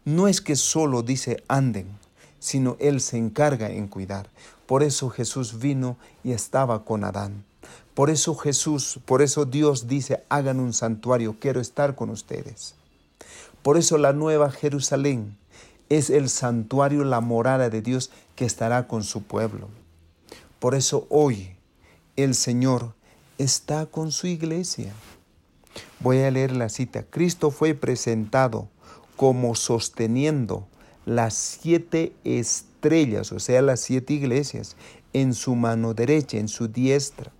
No 0.03 0.27
es 0.27 0.41
que 0.41 0.55
solo 0.55 1.01
dice 1.01 1.43
anden, 1.47 1.87
sino 2.39 2.77
Él 2.79 3.01
se 3.01 3.17
encarga 3.17 3.69
en 3.71 3.87
cuidar. 3.87 4.29
Por 4.65 4.83
eso 4.83 5.09
Jesús 5.09 5.59
vino 5.59 5.97
y 6.23 6.31
estaba 6.31 6.85
con 6.85 7.03
Adán. 7.03 7.43
Por 7.93 8.09
eso 8.09 8.35
Jesús, 8.35 8.99
por 9.05 9.21
eso 9.21 9.45
Dios 9.45 9.87
dice, 9.87 10.23
hagan 10.29 10.59
un 10.59 10.73
santuario, 10.73 11.37
quiero 11.39 11.61
estar 11.61 11.95
con 11.95 12.09
ustedes. 12.09 12.75
Por 13.61 13.77
eso 13.77 13.97
la 13.97 14.13
nueva 14.13 14.51
Jerusalén 14.51 15.37
es 15.89 16.09
el 16.09 16.29
santuario, 16.29 17.03
la 17.03 17.21
morada 17.21 17.69
de 17.69 17.81
Dios 17.81 18.11
que 18.35 18.45
estará 18.45 18.87
con 18.87 19.03
su 19.03 19.23
pueblo. 19.23 19.69
Por 20.59 20.75
eso 20.75 21.07
hoy 21.09 21.55
el 22.15 22.35
Señor 22.35 22.93
está 23.37 23.85
con 23.85 24.11
su 24.11 24.27
iglesia. 24.27 24.93
Voy 25.99 26.19
a 26.19 26.31
leer 26.31 26.51
la 26.51 26.69
cita. 26.69 27.03
Cristo 27.03 27.51
fue 27.51 27.73
presentado 27.73 28.69
como 29.15 29.55
sosteniendo 29.55 30.67
las 31.05 31.33
siete 31.35 32.13
estrellas, 32.23 33.31
o 33.31 33.39
sea, 33.39 33.61
las 33.61 33.79
siete 33.79 34.13
iglesias, 34.13 34.75
en 35.13 35.33
su 35.33 35.55
mano 35.55 35.93
derecha, 35.93 36.37
en 36.37 36.47
su 36.47 36.67
diestra. 36.67 37.31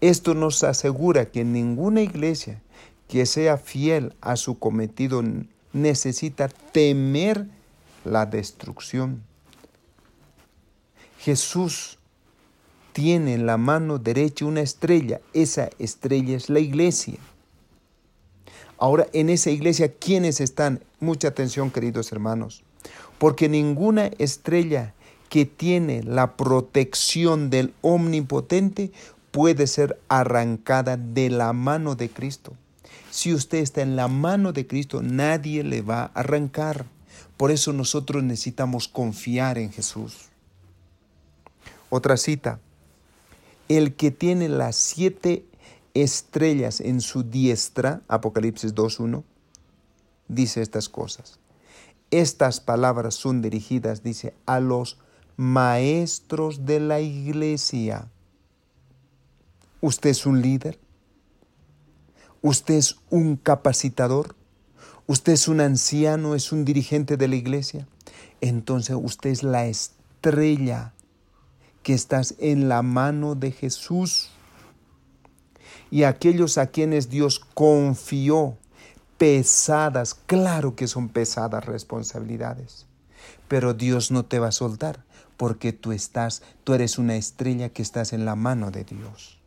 Esto 0.00 0.34
nos 0.34 0.64
asegura 0.64 1.30
que 1.30 1.44
ninguna 1.44 2.02
iglesia 2.02 2.60
que 3.08 3.26
sea 3.26 3.56
fiel 3.58 4.14
a 4.20 4.36
su 4.36 4.58
cometido 4.58 5.22
necesita 5.72 6.48
temer 6.48 7.46
la 8.04 8.26
destrucción. 8.26 9.22
Jesús 11.18 11.98
tiene 13.00 13.32
en 13.32 13.46
la 13.46 13.56
mano 13.56 13.96
derecha 13.96 14.44
una 14.44 14.60
estrella. 14.60 15.22
Esa 15.32 15.70
estrella 15.78 16.36
es 16.36 16.50
la 16.50 16.60
iglesia. 16.60 17.14
Ahora, 18.76 19.06
en 19.14 19.30
esa 19.30 19.48
iglesia, 19.48 19.90
¿quiénes 19.94 20.38
están? 20.38 20.84
Mucha 21.00 21.28
atención, 21.28 21.70
queridos 21.70 22.12
hermanos. 22.12 22.62
Porque 23.16 23.48
ninguna 23.48 24.10
estrella 24.18 24.92
que 25.30 25.46
tiene 25.46 26.02
la 26.02 26.36
protección 26.36 27.48
del 27.48 27.72
omnipotente 27.80 28.92
puede 29.30 29.66
ser 29.66 29.98
arrancada 30.08 30.98
de 30.98 31.30
la 31.30 31.54
mano 31.54 31.94
de 31.94 32.10
Cristo. 32.10 32.52
Si 33.10 33.32
usted 33.32 33.60
está 33.60 33.80
en 33.80 33.96
la 33.96 34.08
mano 34.08 34.52
de 34.52 34.66
Cristo, 34.66 35.00
nadie 35.00 35.64
le 35.64 35.80
va 35.80 36.02
a 36.02 36.20
arrancar. 36.20 36.84
Por 37.38 37.50
eso 37.50 37.72
nosotros 37.72 38.22
necesitamos 38.22 38.88
confiar 38.88 39.56
en 39.56 39.72
Jesús. 39.72 40.28
Otra 41.88 42.18
cita. 42.18 42.60
El 43.70 43.94
que 43.94 44.10
tiene 44.10 44.48
las 44.48 44.74
siete 44.74 45.46
estrellas 45.94 46.80
en 46.80 47.00
su 47.00 47.22
diestra, 47.22 48.02
Apocalipsis 48.08 48.74
2.1, 48.74 49.22
dice 50.26 50.60
estas 50.60 50.88
cosas. 50.88 51.38
Estas 52.10 52.58
palabras 52.58 53.14
son 53.14 53.42
dirigidas, 53.42 54.02
dice, 54.02 54.34
a 54.44 54.58
los 54.58 54.98
maestros 55.36 56.66
de 56.66 56.80
la 56.80 56.98
iglesia. 56.98 58.10
¿Usted 59.80 60.10
es 60.10 60.26
un 60.26 60.42
líder? 60.42 60.80
¿Usted 62.42 62.74
es 62.74 62.96
un 63.08 63.36
capacitador? 63.36 64.34
¿Usted 65.06 65.34
es 65.34 65.46
un 65.46 65.60
anciano? 65.60 66.34
¿Es 66.34 66.50
un 66.50 66.64
dirigente 66.64 67.16
de 67.16 67.28
la 67.28 67.36
iglesia? 67.36 67.86
Entonces 68.40 68.96
usted 69.00 69.30
es 69.30 69.44
la 69.44 69.66
estrella 69.68 70.92
que 71.82 71.94
estás 71.94 72.34
en 72.38 72.68
la 72.68 72.82
mano 72.82 73.34
de 73.34 73.52
Jesús. 73.52 74.30
Y 75.90 76.04
aquellos 76.04 76.58
a 76.58 76.66
quienes 76.66 77.10
Dios 77.10 77.40
confió 77.54 78.56
pesadas, 79.18 80.14
claro 80.14 80.76
que 80.76 80.86
son 80.86 81.08
pesadas 81.08 81.66
responsabilidades, 81.66 82.86
pero 83.48 83.74
Dios 83.74 84.10
no 84.10 84.24
te 84.24 84.38
va 84.38 84.48
a 84.48 84.52
soltar 84.52 85.04
porque 85.36 85.72
tú 85.72 85.92
estás, 85.92 86.42
tú 86.64 86.74
eres 86.74 86.98
una 86.98 87.16
estrella 87.16 87.70
que 87.70 87.82
estás 87.82 88.12
en 88.12 88.24
la 88.24 88.36
mano 88.36 88.70
de 88.70 88.84
Dios 88.84 89.40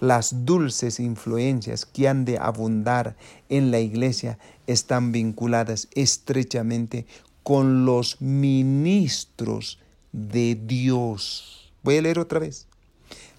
las 0.00 0.44
dulces 0.44 1.00
influencias 1.00 1.84
que 1.84 2.08
han 2.08 2.24
de 2.24 2.38
abundar 2.38 3.16
en 3.48 3.70
la 3.70 3.80
iglesia 3.80 4.38
están 4.66 5.12
vinculadas 5.12 5.88
estrechamente 5.92 7.06
con 7.42 7.84
los 7.84 8.20
ministros 8.20 9.80
de 10.28 10.54
Dios. 10.54 11.70
Voy 11.82 11.96
a 11.96 12.02
leer 12.02 12.18
otra 12.18 12.40
vez. 12.40 12.66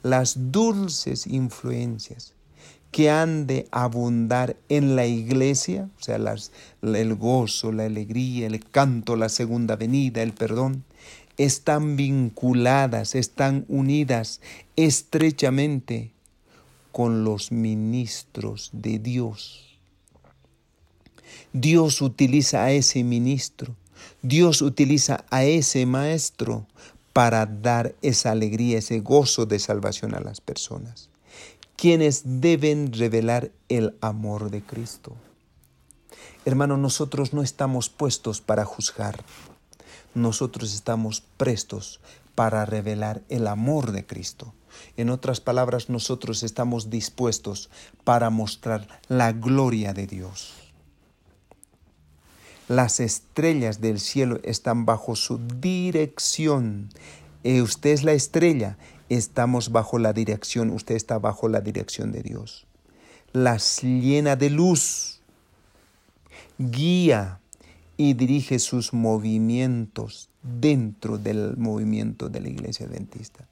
Las 0.02 0.52
dulces 0.52 1.28
influencias 1.28 2.34
que 2.92 3.10
han 3.10 3.46
de 3.46 3.68
abundar 3.72 4.56
en 4.70 4.96
la 4.96 5.06
iglesia, 5.06 5.90
o 6.00 6.04
sea, 6.04 6.16
el 6.16 7.16
gozo, 7.16 7.72
la 7.72 7.86
alegría, 7.86 8.48
el 8.48 8.66
canto, 8.66 9.16
la 9.16 9.30
segunda 9.30 9.76
venida, 9.76 10.24
el 10.24 10.34
perdón, 10.34 10.84
están 11.38 11.96
vinculadas, 11.96 13.16
están 13.16 13.66
unidas 13.68 14.42
estrechamente 14.76 16.12
con 16.92 17.24
los 17.24 17.52
ministros 17.52 18.72
de 18.74 19.00
Dios. 19.00 19.78
Dios 21.54 22.02
utiliza 22.02 22.64
a 22.64 22.72
ese 22.72 23.04
ministro, 23.04 23.76
Dios 24.22 24.62
utiliza 24.62 25.26
a 25.30 25.44
ese 25.44 25.86
maestro 25.86 26.66
para 27.14 27.46
dar 27.46 27.96
esa 28.02 28.32
alegría, 28.32 28.78
ese 28.78 29.00
gozo 29.00 29.46
de 29.46 29.60
salvación 29.60 30.16
a 30.16 30.20
las 30.20 30.42
personas. 30.42 31.10
quienes 31.76 32.24
deben 32.26 32.92
revelar 32.92 33.52
el 33.70 33.96
amor 34.02 34.52
de 34.52 34.62
Cristo. 34.62 35.16
Hermano, 36.44 36.76
nosotros 36.76 37.32
no 37.32 37.42
estamos 37.42 37.88
puestos 37.88 38.42
para 38.42 38.66
juzgar, 38.66 39.24
nosotros 40.14 40.74
estamos 40.74 41.22
prestos 41.38 42.02
para 42.36 42.66
revelar 42.66 43.22
el 43.30 43.48
amor 43.48 43.94
de 43.94 44.06
Cristo. 44.06 44.54
En 44.98 45.10
otras 45.10 45.40
palabras, 45.40 45.90
nosotros 45.90 46.44
estamos 46.44 46.90
dispuestos 46.90 47.70
para 48.04 48.30
mostrar 48.30 48.88
la 49.08 49.32
gloria 49.32 49.94
de 49.94 50.06
Dios. 50.06 50.69
Las 52.70 53.00
estrellas 53.00 53.82
del 53.82 54.00
cielo 54.00 54.40
están 54.44 54.86
bajo 54.86 55.16
su 55.16 55.40
dirección. 55.60 56.90
Eh, 57.44 57.64
usted 57.64 57.90
es 57.90 58.04
la 58.04 58.14
estrella, 58.14 58.78
estamos 59.10 59.72
bajo 59.72 59.98
la 59.98 60.14
dirección, 60.14 60.70
usted 60.70 60.94
está 60.94 61.18
bajo 61.18 61.50
la 61.50 61.62
dirección 61.62 62.12
de 62.12 62.22
Dios. 62.22 62.68
Las 63.34 63.82
llena 63.82 64.36
de 64.36 64.52
luz, 64.52 65.20
guía 66.60 67.40
y 67.98 68.14
dirige 68.14 68.60
sus 68.60 68.94
movimientos 68.94 70.30
dentro 70.44 71.18
del 71.18 71.58
movimiento 71.58 72.30
de 72.30 72.40
la 72.40 72.50
iglesia 72.50 72.86
adventista. 72.86 73.48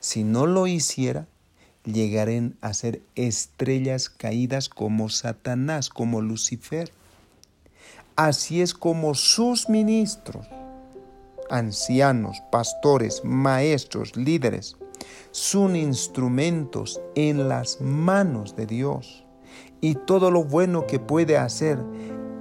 Si 0.00 0.22
no 0.22 0.46
lo 0.46 0.66
hiciera, 0.66 1.26
llegarían 1.86 2.56
a 2.60 2.74
ser 2.74 3.00
estrellas 3.14 4.10
caídas 4.10 4.68
como 4.68 5.08
Satanás, 5.08 5.88
como 5.88 6.20
Lucifer. 6.20 6.92
Así 8.16 8.62
es 8.62 8.74
como 8.74 9.14
sus 9.14 9.68
ministros, 9.68 10.46
ancianos, 11.50 12.40
pastores, 12.52 13.24
maestros, 13.24 14.16
líderes, 14.16 14.76
son 15.32 15.74
instrumentos 15.74 17.00
en 17.16 17.48
las 17.48 17.80
manos 17.80 18.54
de 18.54 18.66
Dios. 18.66 19.24
Y 19.80 19.96
todo 19.96 20.30
lo 20.30 20.44
bueno 20.44 20.86
que 20.86 21.00
puede 21.00 21.36
hacer 21.36 21.78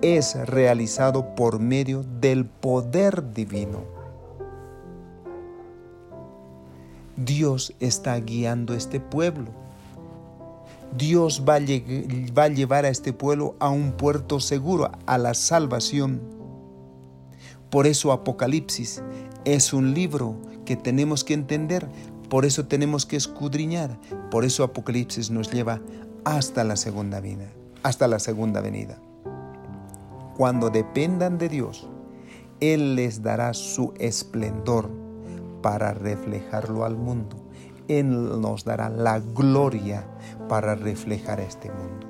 es 0.04 0.36
realizado 0.48 1.34
por 1.34 1.60
medio 1.60 2.04
del 2.04 2.46
poder 2.46 3.34
divino. 3.34 3.84
Dios 7.16 7.74
está 7.80 8.16
guiando 8.20 8.76
este 8.76 9.00
pueblo. 9.00 9.63
Dios 10.96 11.44
va 11.48 11.56
a, 11.56 12.48
llevar 12.50 12.86
a 12.86 12.90
este 12.90 13.14
pueblo 13.14 13.56
a 13.60 13.70
un 13.70 13.94
puerto 13.94 14.40
seguro, 14.40 14.92
a 15.06 15.18
la 15.18 15.34
salvación. 15.34 16.22
Por 17.70 17.88
eso 17.88 18.12
Apocalipsis 18.12 19.02
es 19.46 19.74
un 19.74 19.94
libro 19.94 20.36
que 20.66 20.76
tenemos 20.76 21.24
que 21.24 21.34
entender, 21.34 21.88
por 22.30 22.46
eso 22.46 22.68
tenemos 22.68 23.06
que 23.06 23.16
escudriñar, 23.16 24.00
por 24.30 24.46
eso 24.46 24.64
Apocalipsis 24.64 25.32
nos 25.32 25.52
lleva 25.52 25.82
hasta 26.26 26.64
la 26.64 26.76
segunda 26.76 27.20
vida, 27.20 27.52
hasta 27.82 28.08
la 28.08 28.20
segunda 28.20 28.62
venida. 28.62 29.00
Cuando 30.38 30.70
dependan 30.70 31.40
de 31.40 31.50
Dios, 31.50 31.88
Él 32.60 32.96
les 32.96 33.24
dará 33.24 33.54
su 33.56 33.94
esplendor 33.98 34.90
para 35.64 35.94
reflejarlo 35.94 36.86
al 36.86 36.98
mundo. 36.98 37.43
Él 37.88 38.42
nos 38.42 38.64
dará 38.64 38.90
la 38.90 39.20
gloria 39.20 40.06
para 40.48 40.76
reflejar 40.76 41.40
este 41.40 41.70
mundo. 41.70 42.08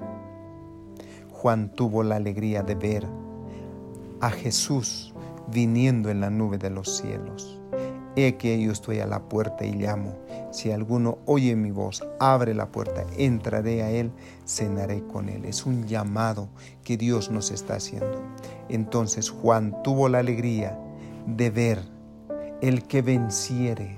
Juan 1.32 1.70
tuvo 1.70 2.04
la 2.04 2.16
alegría 2.16 2.64
de 2.64 2.76
ver 2.76 3.08
a 4.22 4.30
Jesús 4.30 5.14
viniendo 5.52 6.10
en 6.10 6.22
la 6.22 6.30
nube 6.30 6.58
de 6.58 6.70
los 6.70 6.98
cielos. 6.98 7.60
He 8.16 8.36
que 8.36 8.62
yo 8.62 8.72
estoy 8.72 9.00
a 9.00 9.08
la 9.08 9.24
puerta 9.24 9.66
y 9.66 9.74
llamo. 9.74 10.16
Si 10.52 10.72
alguno 10.72 11.18
oye 11.26 11.56
mi 11.56 11.72
voz, 11.72 12.04
abre 12.20 12.54
la 12.54 12.68
puerta, 12.68 13.04
entraré 13.18 13.82
a 13.82 13.90
él, 13.90 14.12
cenaré 14.46 15.04
con 15.08 15.30
él. 15.30 15.46
Es 15.46 15.66
un 15.66 15.88
llamado 15.88 16.48
que 16.84 16.96
Dios 16.96 17.32
nos 17.32 17.50
está 17.50 17.76
haciendo. 17.76 18.22
Entonces 18.70 19.32
Juan 19.32 19.82
tuvo 19.84 20.10
la 20.10 20.20
alegría 20.20 20.80
de 21.26 21.50
ver 21.50 21.80
el 22.62 22.84
que 22.84 23.02
venciere 23.02 23.98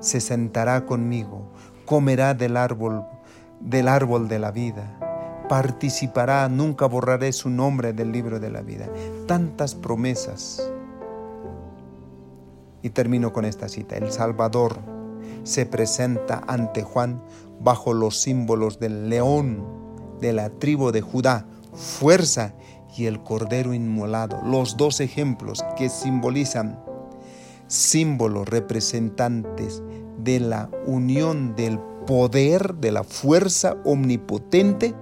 se 0.00 0.20
sentará 0.20 0.86
conmigo, 0.86 1.50
comerá 1.84 2.34
del 2.34 2.56
árbol, 2.56 3.04
del 3.60 3.88
árbol 3.88 4.28
de 4.28 4.38
la 4.38 4.50
vida, 4.50 4.98
participará, 5.48 6.48
nunca 6.48 6.86
borraré 6.86 7.32
su 7.32 7.50
nombre 7.50 7.92
del 7.92 8.12
libro 8.12 8.40
de 8.40 8.50
la 8.50 8.62
vida. 8.62 8.86
Tantas 9.26 9.74
promesas. 9.74 10.70
Y 12.82 12.90
termino 12.90 13.32
con 13.32 13.44
esta 13.44 13.68
cita. 13.68 13.96
El 13.96 14.12
Salvador 14.12 14.78
se 15.44 15.66
presenta 15.66 16.42
ante 16.46 16.82
Juan 16.82 17.22
bajo 17.60 17.94
los 17.94 18.20
símbolos 18.20 18.78
del 18.78 19.08
león 19.08 19.64
de 20.20 20.32
la 20.32 20.50
tribu 20.50 20.92
de 20.92 21.00
Judá, 21.00 21.46
fuerza 21.74 22.54
y 22.96 23.06
el 23.06 23.22
cordero 23.22 23.74
inmolado, 23.74 24.40
los 24.42 24.76
dos 24.76 25.00
ejemplos 25.00 25.64
que 25.76 25.88
simbolizan 25.88 26.82
símbolos 27.66 28.48
representantes 28.48 29.82
de 30.18 30.40
la 30.40 30.70
unión 30.86 31.54
del 31.56 31.78
poder, 32.06 32.74
de 32.74 32.92
la 32.92 33.04
fuerza 33.04 33.76
omnipotente 33.84 34.94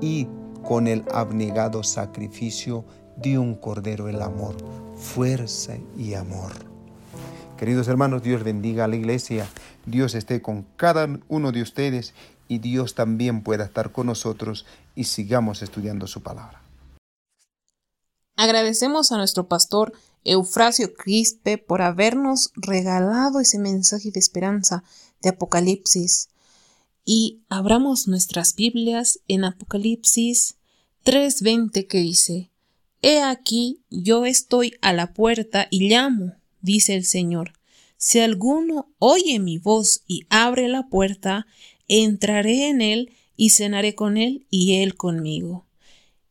y 0.00 0.28
con 0.62 0.86
el 0.86 1.04
abnegado 1.12 1.82
sacrificio 1.82 2.84
de 3.16 3.38
un 3.38 3.54
cordero 3.54 4.08
el 4.08 4.22
amor, 4.22 4.56
fuerza 4.96 5.74
y 5.96 6.14
amor. 6.14 6.52
Queridos 7.56 7.88
hermanos, 7.88 8.22
Dios 8.22 8.42
bendiga 8.42 8.84
a 8.84 8.88
la 8.88 8.96
iglesia, 8.96 9.46
Dios 9.84 10.14
esté 10.14 10.40
con 10.40 10.64
cada 10.76 11.06
uno 11.28 11.52
de 11.52 11.60
ustedes 11.60 12.14
y 12.48 12.58
Dios 12.58 12.94
también 12.94 13.42
pueda 13.42 13.64
estar 13.64 13.92
con 13.92 14.06
nosotros 14.06 14.64
y 14.94 15.04
sigamos 15.04 15.62
estudiando 15.62 16.06
su 16.06 16.22
palabra. 16.22 16.62
Agradecemos 18.36 19.12
a 19.12 19.18
nuestro 19.18 19.48
pastor 19.48 19.92
Eufrasio 20.24 20.94
Crispe 20.94 21.58
por 21.58 21.82
habernos 21.82 22.50
regalado 22.54 23.40
ese 23.40 23.58
mensaje 23.58 24.10
de 24.10 24.20
esperanza 24.20 24.84
de 25.22 25.30
Apocalipsis. 25.30 26.28
Y 27.04 27.40
abramos 27.48 28.06
nuestras 28.06 28.54
Biblias 28.54 29.20
en 29.28 29.44
Apocalipsis 29.44 30.56
3:20 31.04 31.86
que 31.86 31.98
dice, 31.98 32.50
He 33.02 33.22
aquí 33.22 33.80
yo 33.88 34.26
estoy 34.26 34.74
a 34.82 34.92
la 34.92 35.14
puerta 35.14 35.66
y 35.70 35.88
llamo, 35.88 36.34
dice 36.60 36.94
el 36.94 37.06
Señor. 37.06 37.54
Si 37.96 38.18
alguno 38.18 38.90
oye 38.98 39.38
mi 39.38 39.58
voz 39.58 40.02
y 40.06 40.26
abre 40.28 40.68
la 40.68 40.88
puerta, 40.88 41.46
entraré 41.88 42.68
en 42.68 42.82
él 42.82 43.12
y 43.36 43.50
cenaré 43.50 43.94
con 43.94 44.16
él 44.18 44.46
y 44.50 44.82
él 44.82 44.96
conmigo. 44.96 45.66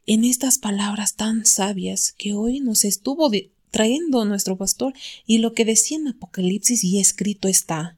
En 0.06 0.24
estas 0.24 0.58
palabras 0.58 1.16
tan 1.16 1.46
sabias 1.46 2.12
que 2.12 2.34
hoy 2.34 2.60
nos 2.60 2.86
estuvo 2.86 3.30
de 3.30 3.52
trayendo 3.72 4.26
nuestro 4.26 4.58
pastor 4.58 4.94
y 5.26 5.40
lo 5.40 5.54
que 5.54 5.66
decía 5.66 5.98
en 5.98 6.08
Apocalipsis 6.08 6.84
y 6.84 7.00
escrito 7.00 7.48
está, 7.48 7.98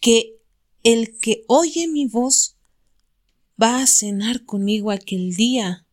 que 0.00 0.36
el 0.82 1.18
que 1.18 1.44
oye 1.46 1.86
mi 1.86 2.06
voz 2.06 2.56
va 3.60 3.82
a 3.82 3.86
cenar 3.86 4.44
conmigo 4.44 4.90
aquel 4.90 5.34
día. 5.34 5.84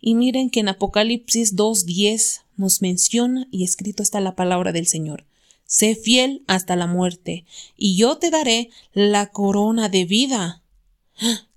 Y 0.00 0.14
miren 0.14 0.50
que 0.50 0.60
en 0.60 0.68
Apocalipsis 0.68 1.56
2.10 1.56 2.42
nos 2.56 2.82
menciona 2.82 3.48
y 3.50 3.64
escrito 3.64 4.02
está 4.02 4.20
la 4.20 4.36
palabra 4.36 4.72
del 4.72 4.86
Señor. 4.86 5.24
Sé 5.66 5.94
fiel 5.94 6.42
hasta 6.46 6.76
la 6.76 6.86
muerte, 6.86 7.46
y 7.76 7.96
yo 7.96 8.18
te 8.18 8.30
daré 8.30 8.68
la 8.92 9.30
corona 9.30 9.88
de 9.88 10.04
vida. 10.04 10.62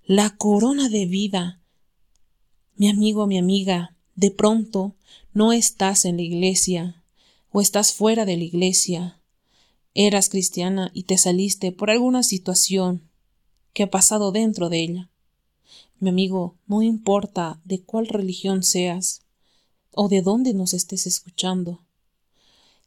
La 0.06 0.38
corona 0.38 0.88
de 0.88 1.06
vida. 1.06 1.60
Mi 2.78 2.90
amigo, 2.90 3.28
mi 3.28 3.38
amiga, 3.38 3.94
de 4.16 4.32
pronto 4.32 4.96
no 5.36 5.52
estás 5.52 6.06
en 6.06 6.16
la 6.16 6.22
iglesia 6.22 7.04
o 7.52 7.60
estás 7.60 7.92
fuera 7.92 8.26
de 8.26 8.38
la 8.38 8.46
iglesia. 8.46 9.20
Eras 9.94 10.30
cristiana 10.30 10.92
y 10.94 11.04
te 11.04 11.18
saliste 11.18 11.74
por 11.74 11.92
alguna 11.92 12.24
situación 12.24 13.10
que 13.74 13.84
ha 13.84 13.90
pasado 13.92 14.32
dentro 14.32 14.70
de 14.70 14.80
ella. 14.80 15.10
Mi 16.00 16.08
amigo, 16.08 16.56
no 16.68 16.82
importa 16.82 17.60
de 17.66 17.82
cuál 17.82 18.08
religión 18.08 18.64
seas 18.64 19.24
o 19.92 20.08
de 20.08 20.22
dónde 20.22 20.54
nos 20.54 20.74
estés 20.74 21.06
escuchando. 21.06 21.82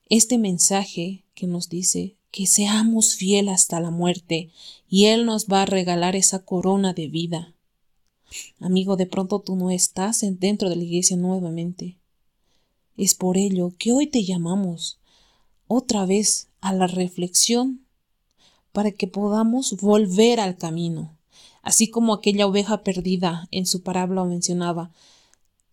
Este 0.08 0.38
mensaje 0.38 1.26
que 1.34 1.46
nos 1.46 1.68
dice 1.68 2.16
que 2.30 2.46
seamos 2.46 3.14
fieles 3.14 3.52
hasta 3.52 3.78
la 3.78 3.90
muerte 3.90 4.48
y 4.88 5.04
Él 5.04 5.26
nos 5.26 5.48
va 5.48 5.62
a 5.62 5.66
regalar 5.66 6.16
esa 6.16 6.38
corona 6.38 6.94
de 6.94 7.08
vida. 7.08 7.54
Amigo, 8.58 8.96
de 8.96 9.04
pronto 9.04 9.40
tú 9.40 9.54
no 9.54 9.70
estás 9.70 10.24
dentro 10.38 10.70
de 10.70 10.76
la 10.76 10.84
iglesia 10.84 11.18
nuevamente. 11.18 11.97
Es 12.98 13.14
por 13.14 13.38
ello 13.38 13.72
que 13.78 13.92
hoy 13.92 14.08
te 14.08 14.24
llamamos 14.24 14.98
otra 15.68 16.04
vez 16.04 16.48
a 16.61 16.72
la 16.72 16.88
reflexión 16.88 17.87
para 18.72 18.90
que 18.90 19.06
podamos 19.06 19.80
volver 19.80 20.40
al 20.40 20.58
camino, 20.58 21.16
así 21.62 21.88
como 21.88 22.12
aquella 22.12 22.48
oveja 22.48 22.82
perdida 22.82 23.46
en 23.52 23.66
su 23.66 23.82
parábola 23.82 24.24
mencionaba, 24.24 24.90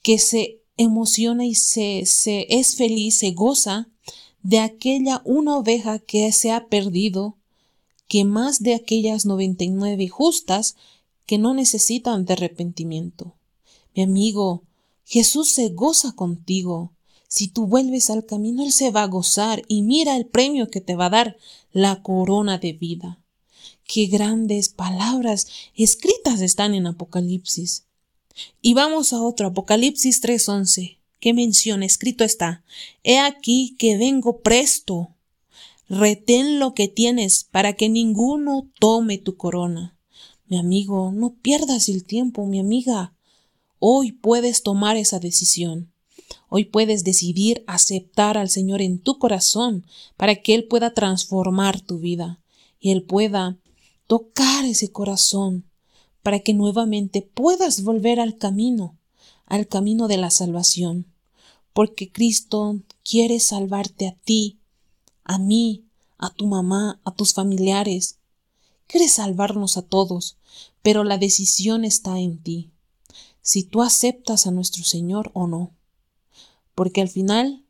que 0.03 0.19
se 0.19 0.61
emociona 0.77 1.45
y 1.45 1.55
se, 1.55 2.03
se 2.05 2.45
es 2.47 2.75
feliz, 2.75 3.17
se 3.17 3.31
goza 3.31 3.89
de 4.43 4.59
aquella 4.59 5.23
una 5.25 5.57
oveja 5.57 5.97
que 5.97 6.31
se 6.31 6.51
ha 6.51 6.67
perdido, 6.67 7.37
que 8.07 8.23
más 8.23 8.61
de 8.61 8.75
aquellas 8.75 9.25
noventa 9.25 9.63
y 9.63 9.69
nueve 9.69 10.07
justas 10.09 10.75
que 11.25 11.39
no 11.39 11.55
necesitan 11.55 12.25
de 12.25 12.33
arrepentimiento. 12.33 13.33
Mi 13.95 14.03
amigo, 14.03 14.61
Jesús 15.05 15.51
se 15.53 15.69
goza 15.69 16.11
contigo. 16.11 16.91
Si 17.35 17.49
tú 17.49 17.67
vuelves 17.67 18.09
al 18.09 18.25
camino, 18.25 18.63
Él 18.63 18.71
se 18.71 18.91
va 18.91 19.03
a 19.03 19.07
gozar 19.07 19.61
y 19.67 19.81
mira 19.81 20.15
el 20.15 20.25
premio 20.25 20.69
que 20.69 20.79
te 20.79 20.95
va 20.95 21.07
a 21.07 21.09
dar, 21.09 21.37
la 21.73 22.01
corona 22.01 22.59
de 22.59 22.71
vida. 22.71 23.19
Qué 23.85 24.05
grandes 24.05 24.69
palabras 24.69 25.47
escritas 25.75 26.39
están 26.39 26.73
en 26.73 26.87
Apocalipsis. 26.87 27.87
Y 28.61 28.73
vamos 28.73 29.11
a 29.11 29.21
otro, 29.21 29.47
Apocalipsis 29.47 30.21
3:11. 30.21 30.99
¿Qué 31.19 31.33
menciona? 31.33 31.85
Escrito 31.85 32.23
está, 32.23 32.63
He 33.03 33.19
aquí 33.19 33.75
que 33.77 33.97
vengo 33.97 34.39
presto. 34.39 35.09
Retén 35.89 36.57
lo 36.57 36.73
que 36.73 36.87
tienes 36.87 37.43
para 37.43 37.73
que 37.73 37.89
ninguno 37.89 38.69
tome 38.79 39.17
tu 39.17 39.35
corona. 39.35 39.99
Mi 40.47 40.57
amigo, 40.57 41.11
no 41.11 41.33
pierdas 41.33 41.89
el 41.89 42.05
tiempo, 42.05 42.45
mi 42.45 42.61
amiga. 42.61 43.13
Hoy 43.79 44.13
puedes 44.13 44.63
tomar 44.63 44.95
esa 44.95 45.19
decisión. 45.19 45.91
Hoy 46.49 46.65
puedes 46.65 47.03
decidir 47.03 47.63
aceptar 47.67 48.37
al 48.37 48.49
Señor 48.49 48.81
en 48.81 48.99
tu 48.99 49.19
corazón 49.19 49.85
para 50.17 50.35
que 50.35 50.55
Él 50.55 50.65
pueda 50.65 50.93
transformar 50.93 51.81
tu 51.81 51.99
vida 51.99 52.39
y 52.79 52.91
Él 52.91 53.03
pueda 53.03 53.57
tocar 54.07 54.65
ese 54.65 54.91
corazón 54.91 55.65
para 56.23 56.39
que 56.39 56.53
nuevamente 56.53 57.21
puedas 57.21 57.83
volver 57.83 58.19
al 58.19 58.37
camino, 58.37 58.97
al 59.45 59.67
camino 59.67 60.07
de 60.07 60.17
la 60.17 60.31
salvación, 60.31 61.05
porque 61.73 62.11
Cristo 62.11 62.79
quiere 63.03 63.39
salvarte 63.39 64.07
a 64.07 64.15
ti, 64.23 64.57
a 65.23 65.37
mí, 65.37 65.83
a 66.17 66.33
tu 66.33 66.47
mamá, 66.47 66.99
a 67.03 67.13
tus 67.13 67.33
familiares. 67.33 68.17
Quiere 68.87 69.07
salvarnos 69.07 69.77
a 69.77 69.81
todos, 69.81 70.37
pero 70.81 71.03
la 71.03 71.17
decisión 71.17 71.85
está 71.85 72.19
en 72.19 72.41
ti, 72.41 72.71
si 73.45 73.61
tú 73.61 73.83
aceptas 73.83 74.47
a 74.47 74.51
nuestro 74.51 74.83
Señor 74.83 75.29
o 75.35 75.45
no, 75.45 75.74
porque 76.75 77.01
al 77.01 77.09
final 77.09 77.63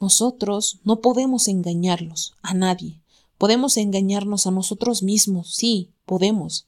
nosotros 0.00 0.80
no 0.84 1.00
podemos 1.00 1.48
engañarlos 1.48 2.34
a 2.42 2.54
nadie, 2.54 3.00
Podemos 3.38 3.76
engañarnos 3.76 4.48
a 4.48 4.50
nosotros 4.50 5.04
mismos, 5.04 5.54
sí, 5.54 5.92
podemos, 6.04 6.66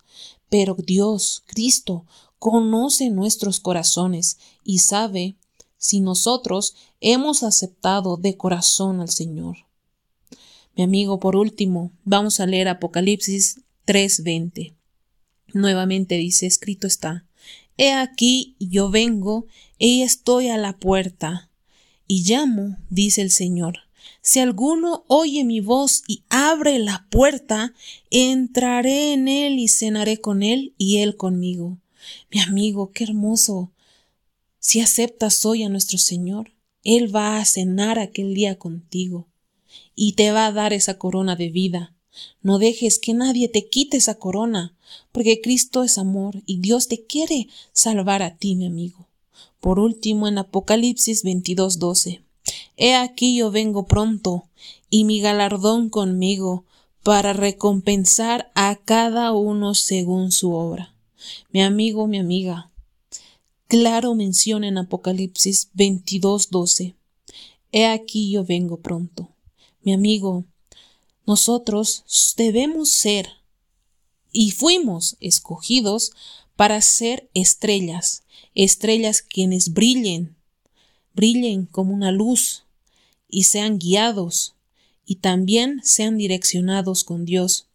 pero 0.49 0.77
Dios, 0.79 1.43
Cristo, 1.47 2.07
conoce 2.39 3.11
nuestros 3.11 3.59
corazones 3.59 4.39
y 4.65 4.79
sabe 4.79 5.37
si 5.77 6.01
nosotros 6.01 6.75
hemos 7.01 7.43
aceptado 7.43 8.17
de 8.17 8.37
corazón 8.37 9.01
al 9.01 9.11
Señor. 9.11 9.57
Mi 10.77 10.85
amigo, 10.85 11.19
por 11.19 11.35
último, 11.35 11.91
vamos 12.05 12.39
a 12.39 12.47
leer 12.47 12.69
Apocalipsis 12.69 13.61
3:20. 13.85 14.77
Nuevamente 15.53 16.15
dice, 16.17 16.47
escrito 16.47 16.87
está, 16.87 17.27
He 17.77 17.93
aquí 17.93 18.55
yo 18.61 18.91
vengo 18.91 19.47
y 19.77 20.03
estoy 20.03 20.49
a 20.49 20.57
la 20.57 20.79
puerta, 20.79 21.50
y 22.11 22.25
llamo, 22.25 22.77
dice 22.89 23.23
el 23.23 23.31
Señor. 23.31 23.83
Si 24.21 24.41
alguno 24.41 25.05
oye 25.07 25.45
mi 25.45 25.61
voz 25.61 26.03
y 26.09 26.25
abre 26.29 26.81
la 26.81 27.07
puerta, 27.09 27.73
entraré 28.11 29.13
en 29.13 29.29
él 29.29 29.61
y 29.61 29.69
cenaré 29.69 30.21
con 30.21 30.43
él 30.43 30.75
y 30.77 30.99
él 31.03 31.17
conmigo. 31.17 31.79
Mi 32.33 32.41
amigo, 32.41 32.91
qué 32.91 33.05
hermoso. 33.05 33.71
Si 34.59 34.81
aceptas 34.81 35.47
hoy 35.47 35.63
a 35.63 35.69
nuestro 35.69 35.99
Señor, 35.99 36.51
Él 36.83 37.15
va 37.15 37.39
a 37.39 37.45
cenar 37.45 38.01
aquel 38.01 38.35
día 38.35 38.59
contigo 38.59 39.29
y 39.95 40.15
te 40.15 40.33
va 40.33 40.47
a 40.47 40.53
dar 40.53 40.73
esa 40.73 40.99
corona 40.99 41.37
de 41.37 41.51
vida. 41.51 41.95
No 42.43 42.59
dejes 42.59 42.99
que 42.99 43.15
nadie 43.15 43.47
te 43.47 43.69
quite 43.69 43.99
esa 43.99 44.17
corona, 44.17 44.75
porque 45.13 45.41
Cristo 45.41 45.85
es 45.85 45.97
amor 45.97 46.43
y 46.45 46.59
Dios 46.59 46.89
te 46.89 47.05
quiere 47.05 47.47
salvar 47.73 48.25
a 48.25 48.37
ti, 48.37 48.57
mi 48.57 48.67
amigo. 48.67 49.10
Por 49.61 49.79
último, 49.79 50.27
en 50.27 50.39
Apocalipsis 50.39 51.23
22:12. 51.23 52.23
He 52.77 52.95
aquí 52.95 53.37
yo 53.37 53.51
vengo 53.51 53.87
pronto, 53.87 54.49
y 54.89 55.05
mi 55.05 55.21
galardón 55.21 55.91
conmigo, 55.91 56.65
para 57.03 57.33
recompensar 57.33 58.51
a 58.55 58.77
cada 58.77 59.33
uno 59.33 59.75
según 59.75 60.33
su 60.33 60.53
obra. 60.53 60.95
Mi 61.51 61.63
amigo, 61.63 62.07
mi 62.07 62.19
amiga, 62.19 62.71
claro 63.69 64.15
menciona 64.15 64.69
en 64.69 64.79
Apocalipsis 64.79 65.69
22:12. 65.75 66.95
He 67.73 67.87
aquí 67.87 68.31
yo 68.31 68.45
vengo 68.45 68.79
pronto. 68.79 69.29
Mi 69.83 69.93
amigo, 69.93 70.45
nosotros 71.27 72.05
debemos 72.37 72.91
ser 72.91 73.29
y 74.33 74.51
fuimos 74.51 75.17
escogidos 75.21 76.13
para 76.61 76.83
ser 76.83 77.31
estrellas, 77.33 78.23
estrellas 78.55 79.23
quienes 79.23 79.73
brillen 79.73 80.37
brillen 81.15 81.65
como 81.65 81.95
una 81.95 82.13
luz 82.13 82.65
y 83.31 83.45
sean 83.45 83.79
guiados 83.79 84.57
y 85.07 85.17
también 85.17 85.81
sean 85.83 86.19
direccionados 86.19 87.03
con 87.03 87.25
Dios, 87.25 87.69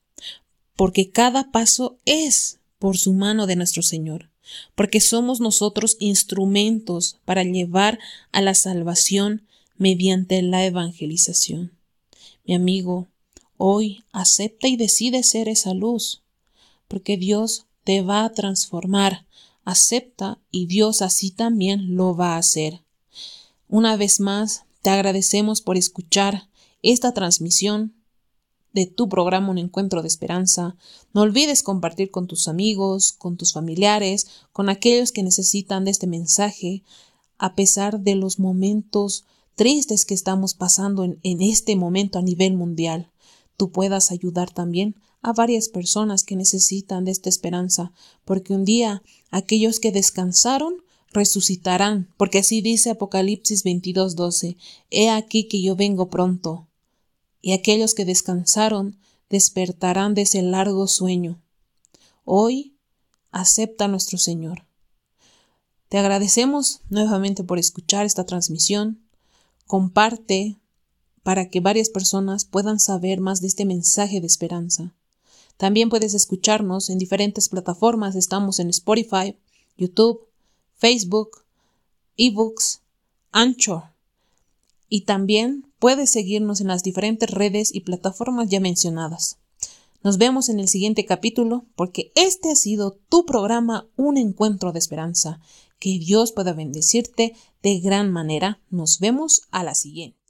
porque 0.75 1.09
cada 1.09 1.49
paso 1.49 1.97
es 2.05 2.59
por 2.77 2.95
su 2.95 3.13
mano 3.13 3.47
de 3.47 3.55
nuestro 3.55 3.81
Señor, 3.81 4.29
porque 4.75 5.01
somos 5.01 5.39
nosotros 5.39 5.97
instrumentos 5.99 7.17
para 7.25 7.41
llevar 7.41 7.97
a 8.31 8.41
la 8.41 8.53
salvación 8.53 9.47
mediante 9.77 10.43
la 10.43 10.63
evangelización. 10.63 11.71
Mi 12.45 12.53
amigo, 12.53 13.07
hoy 13.57 14.03
acepta 14.11 14.67
y 14.67 14.77
decide 14.77 15.23
ser 15.23 15.49
esa 15.49 15.73
luz, 15.73 16.21
porque 16.87 17.17
Dios 17.17 17.65
te 17.85 18.01
va 18.01 18.25
a 18.25 18.33
transformar, 18.33 19.25
acepta 19.63 20.39
y 20.51 20.65
Dios 20.65 21.01
así 21.01 21.31
también 21.31 21.95
lo 21.95 22.15
va 22.15 22.33
a 22.35 22.39
hacer. 22.39 22.83
Una 23.69 23.95
vez 23.95 24.19
más, 24.19 24.63
te 24.81 24.89
agradecemos 24.89 25.61
por 25.61 25.77
escuchar 25.77 26.49
esta 26.81 27.13
transmisión 27.13 27.93
de 28.73 28.87
tu 28.87 29.07
programa 29.07 29.49
Un 29.49 29.59
Encuentro 29.59 30.01
de 30.01 30.07
Esperanza. 30.07 30.75
No 31.13 31.21
olvides 31.21 31.63
compartir 31.63 32.11
con 32.11 32.27
tus 32.27 32.47
amigos, 32.47 33.13
con 33.13 33.37
tus 33.37 33.53
familiares, 33.53 34.27
con 34.51 34.67
aquellos 34.69 35.11
que 35.11 35.23
necesitan 35.23 35.85
de 35.85 35.91
este 35.91 36.07
mensaje, 36.07 36.83
a 37.37 37.55
pesar 37.55 38.01
de 38.01 38.15
los 38.15 38.39
momentos 38.39 39.25
tristes 39.55 40.05
que 40.05 40.13
estamos 40.13 40.55
pasando 40.55 41.03
en, 41.03 41.19
en 41.23 41.41
este 41.41 41.75
momento 41.75 42.19
a 42.19 42.23
nivel 42.23 42.55
mundial. 42.55 43.11
Tú 43.57 43.71
puedas 43.71 44.11
ayudar 44.11 44.51
también 44.51 44.95
a 45.25 45.33
varias 45.33 45.69
personas 45.69 46.23
que 46.23 46.35
necesitan 46.35 47.03
de 47.03 47.11
esta 47.11 47.29
esperanza, 47.29 47.91
porque 48.25 48.53
un 48.53 48.63
día 48.63 49.01
aquellos 49.31 49.79
que 49.79 49.91
descansaron 49.91 50.75
resucitarán, 51.11 52.13
porque 52.15 52.39
así 52.39 52.61
dice 52.61 52.91
Apocalipsis 52.91 53.63
22:12, 53.63 54.55
He 54.91 55.09
aquí 55.09 55.47
que 55.47 55.63
yo 55.63 55.75
vengo 55.75 56.11
pronto, 56.11 56.67
y 57.41 57.53
aquellos 57.53 57.95
que 57.95 58.05
descansaron 58.05 58.99
despertarán 59.27 60.13
de 60.13 60.21
ese 60.21 60.43
largo 60.43 60.87
sueño. 60.87 61.41
Hoy 62.23 62.77
acepta 63.31 63.85
a 63.85 63.87
nuestro 63.87 64.19
Señor. 64.19 64.67
Te 65.89 65.97
agradecemos 65.97 66.81
nuevamente 66.89 67.43
por 67.43 67.57
escuchar 67.57 68.05
esta 68.05 68.25
transmisión. 68.25 69.01
Comparte 69.65 70.59
para 71.23 71.49
que 71.49 71.61
varias 71.61 71.89
personas 71.89 72.45
puedan 72.45 72.79
saber 72.79 73.21
más 73.21 73.41
de 73.41 73.47
este 73.47 73.65
mensaje 73.65 74.21
de 74.21 74.27
esperanza. 74.27 74.93
También 75.57 75.89
puedes 75.89 76.13
escucharnos 76.13 76.89
en 76.89 76.97
diferentes 76.97 77.49
plataformas. 77.49 78.15
Estamos 78.15 78.59
en 78.59 78.69
Spotify, 78.69 79.37
YouTube, 79.77 80.27
Facebook, 80.75 81.43
eBooks, 82.17 82.81
Anchor. 83.31 83.83
Y 84.89 85.01
también 85.01 85.71
puedes 85.79 86.11
seguirnos 86.11 86.61
en 86.61 86.67
las 86.67 86.83
diferentes 86.83 87.29
redes 87.29 87.73
y 87.73 87.81
plataformas 87.81 88.49
ya 88.49 88.59
mencionadas. 88.59 89.37
Nos 90.03 90.17
vemos 90.17 90.49
en 90.49 90.59
el 90.59 90.67
siguiente 90.67 91.05
capítulo 91.05 91.65
porque 91.75 92.11
este 92.15 92.51
ha 92.51 92.55
sido 92.55 92.99
tu 93.09 93.25
programa 93.25 93.87
Un 93.95 94.17
Encuentro 94.17 94.71
de 94.71 94.79
Esperanza. 94.79 95.39
Que 95.79 95.97
Dios 95.97 96.31
pueda 96.31 96.53
bendecirte 96.53 97.33
de 97.63 97.79
gran 97.79 98.11
manera. 98.11 98.61
Nos 98.69 98.99
vemos 98.99 99.41
a 99.51 99.63
la 99.63 99.73
siguiente. 99.73 100.24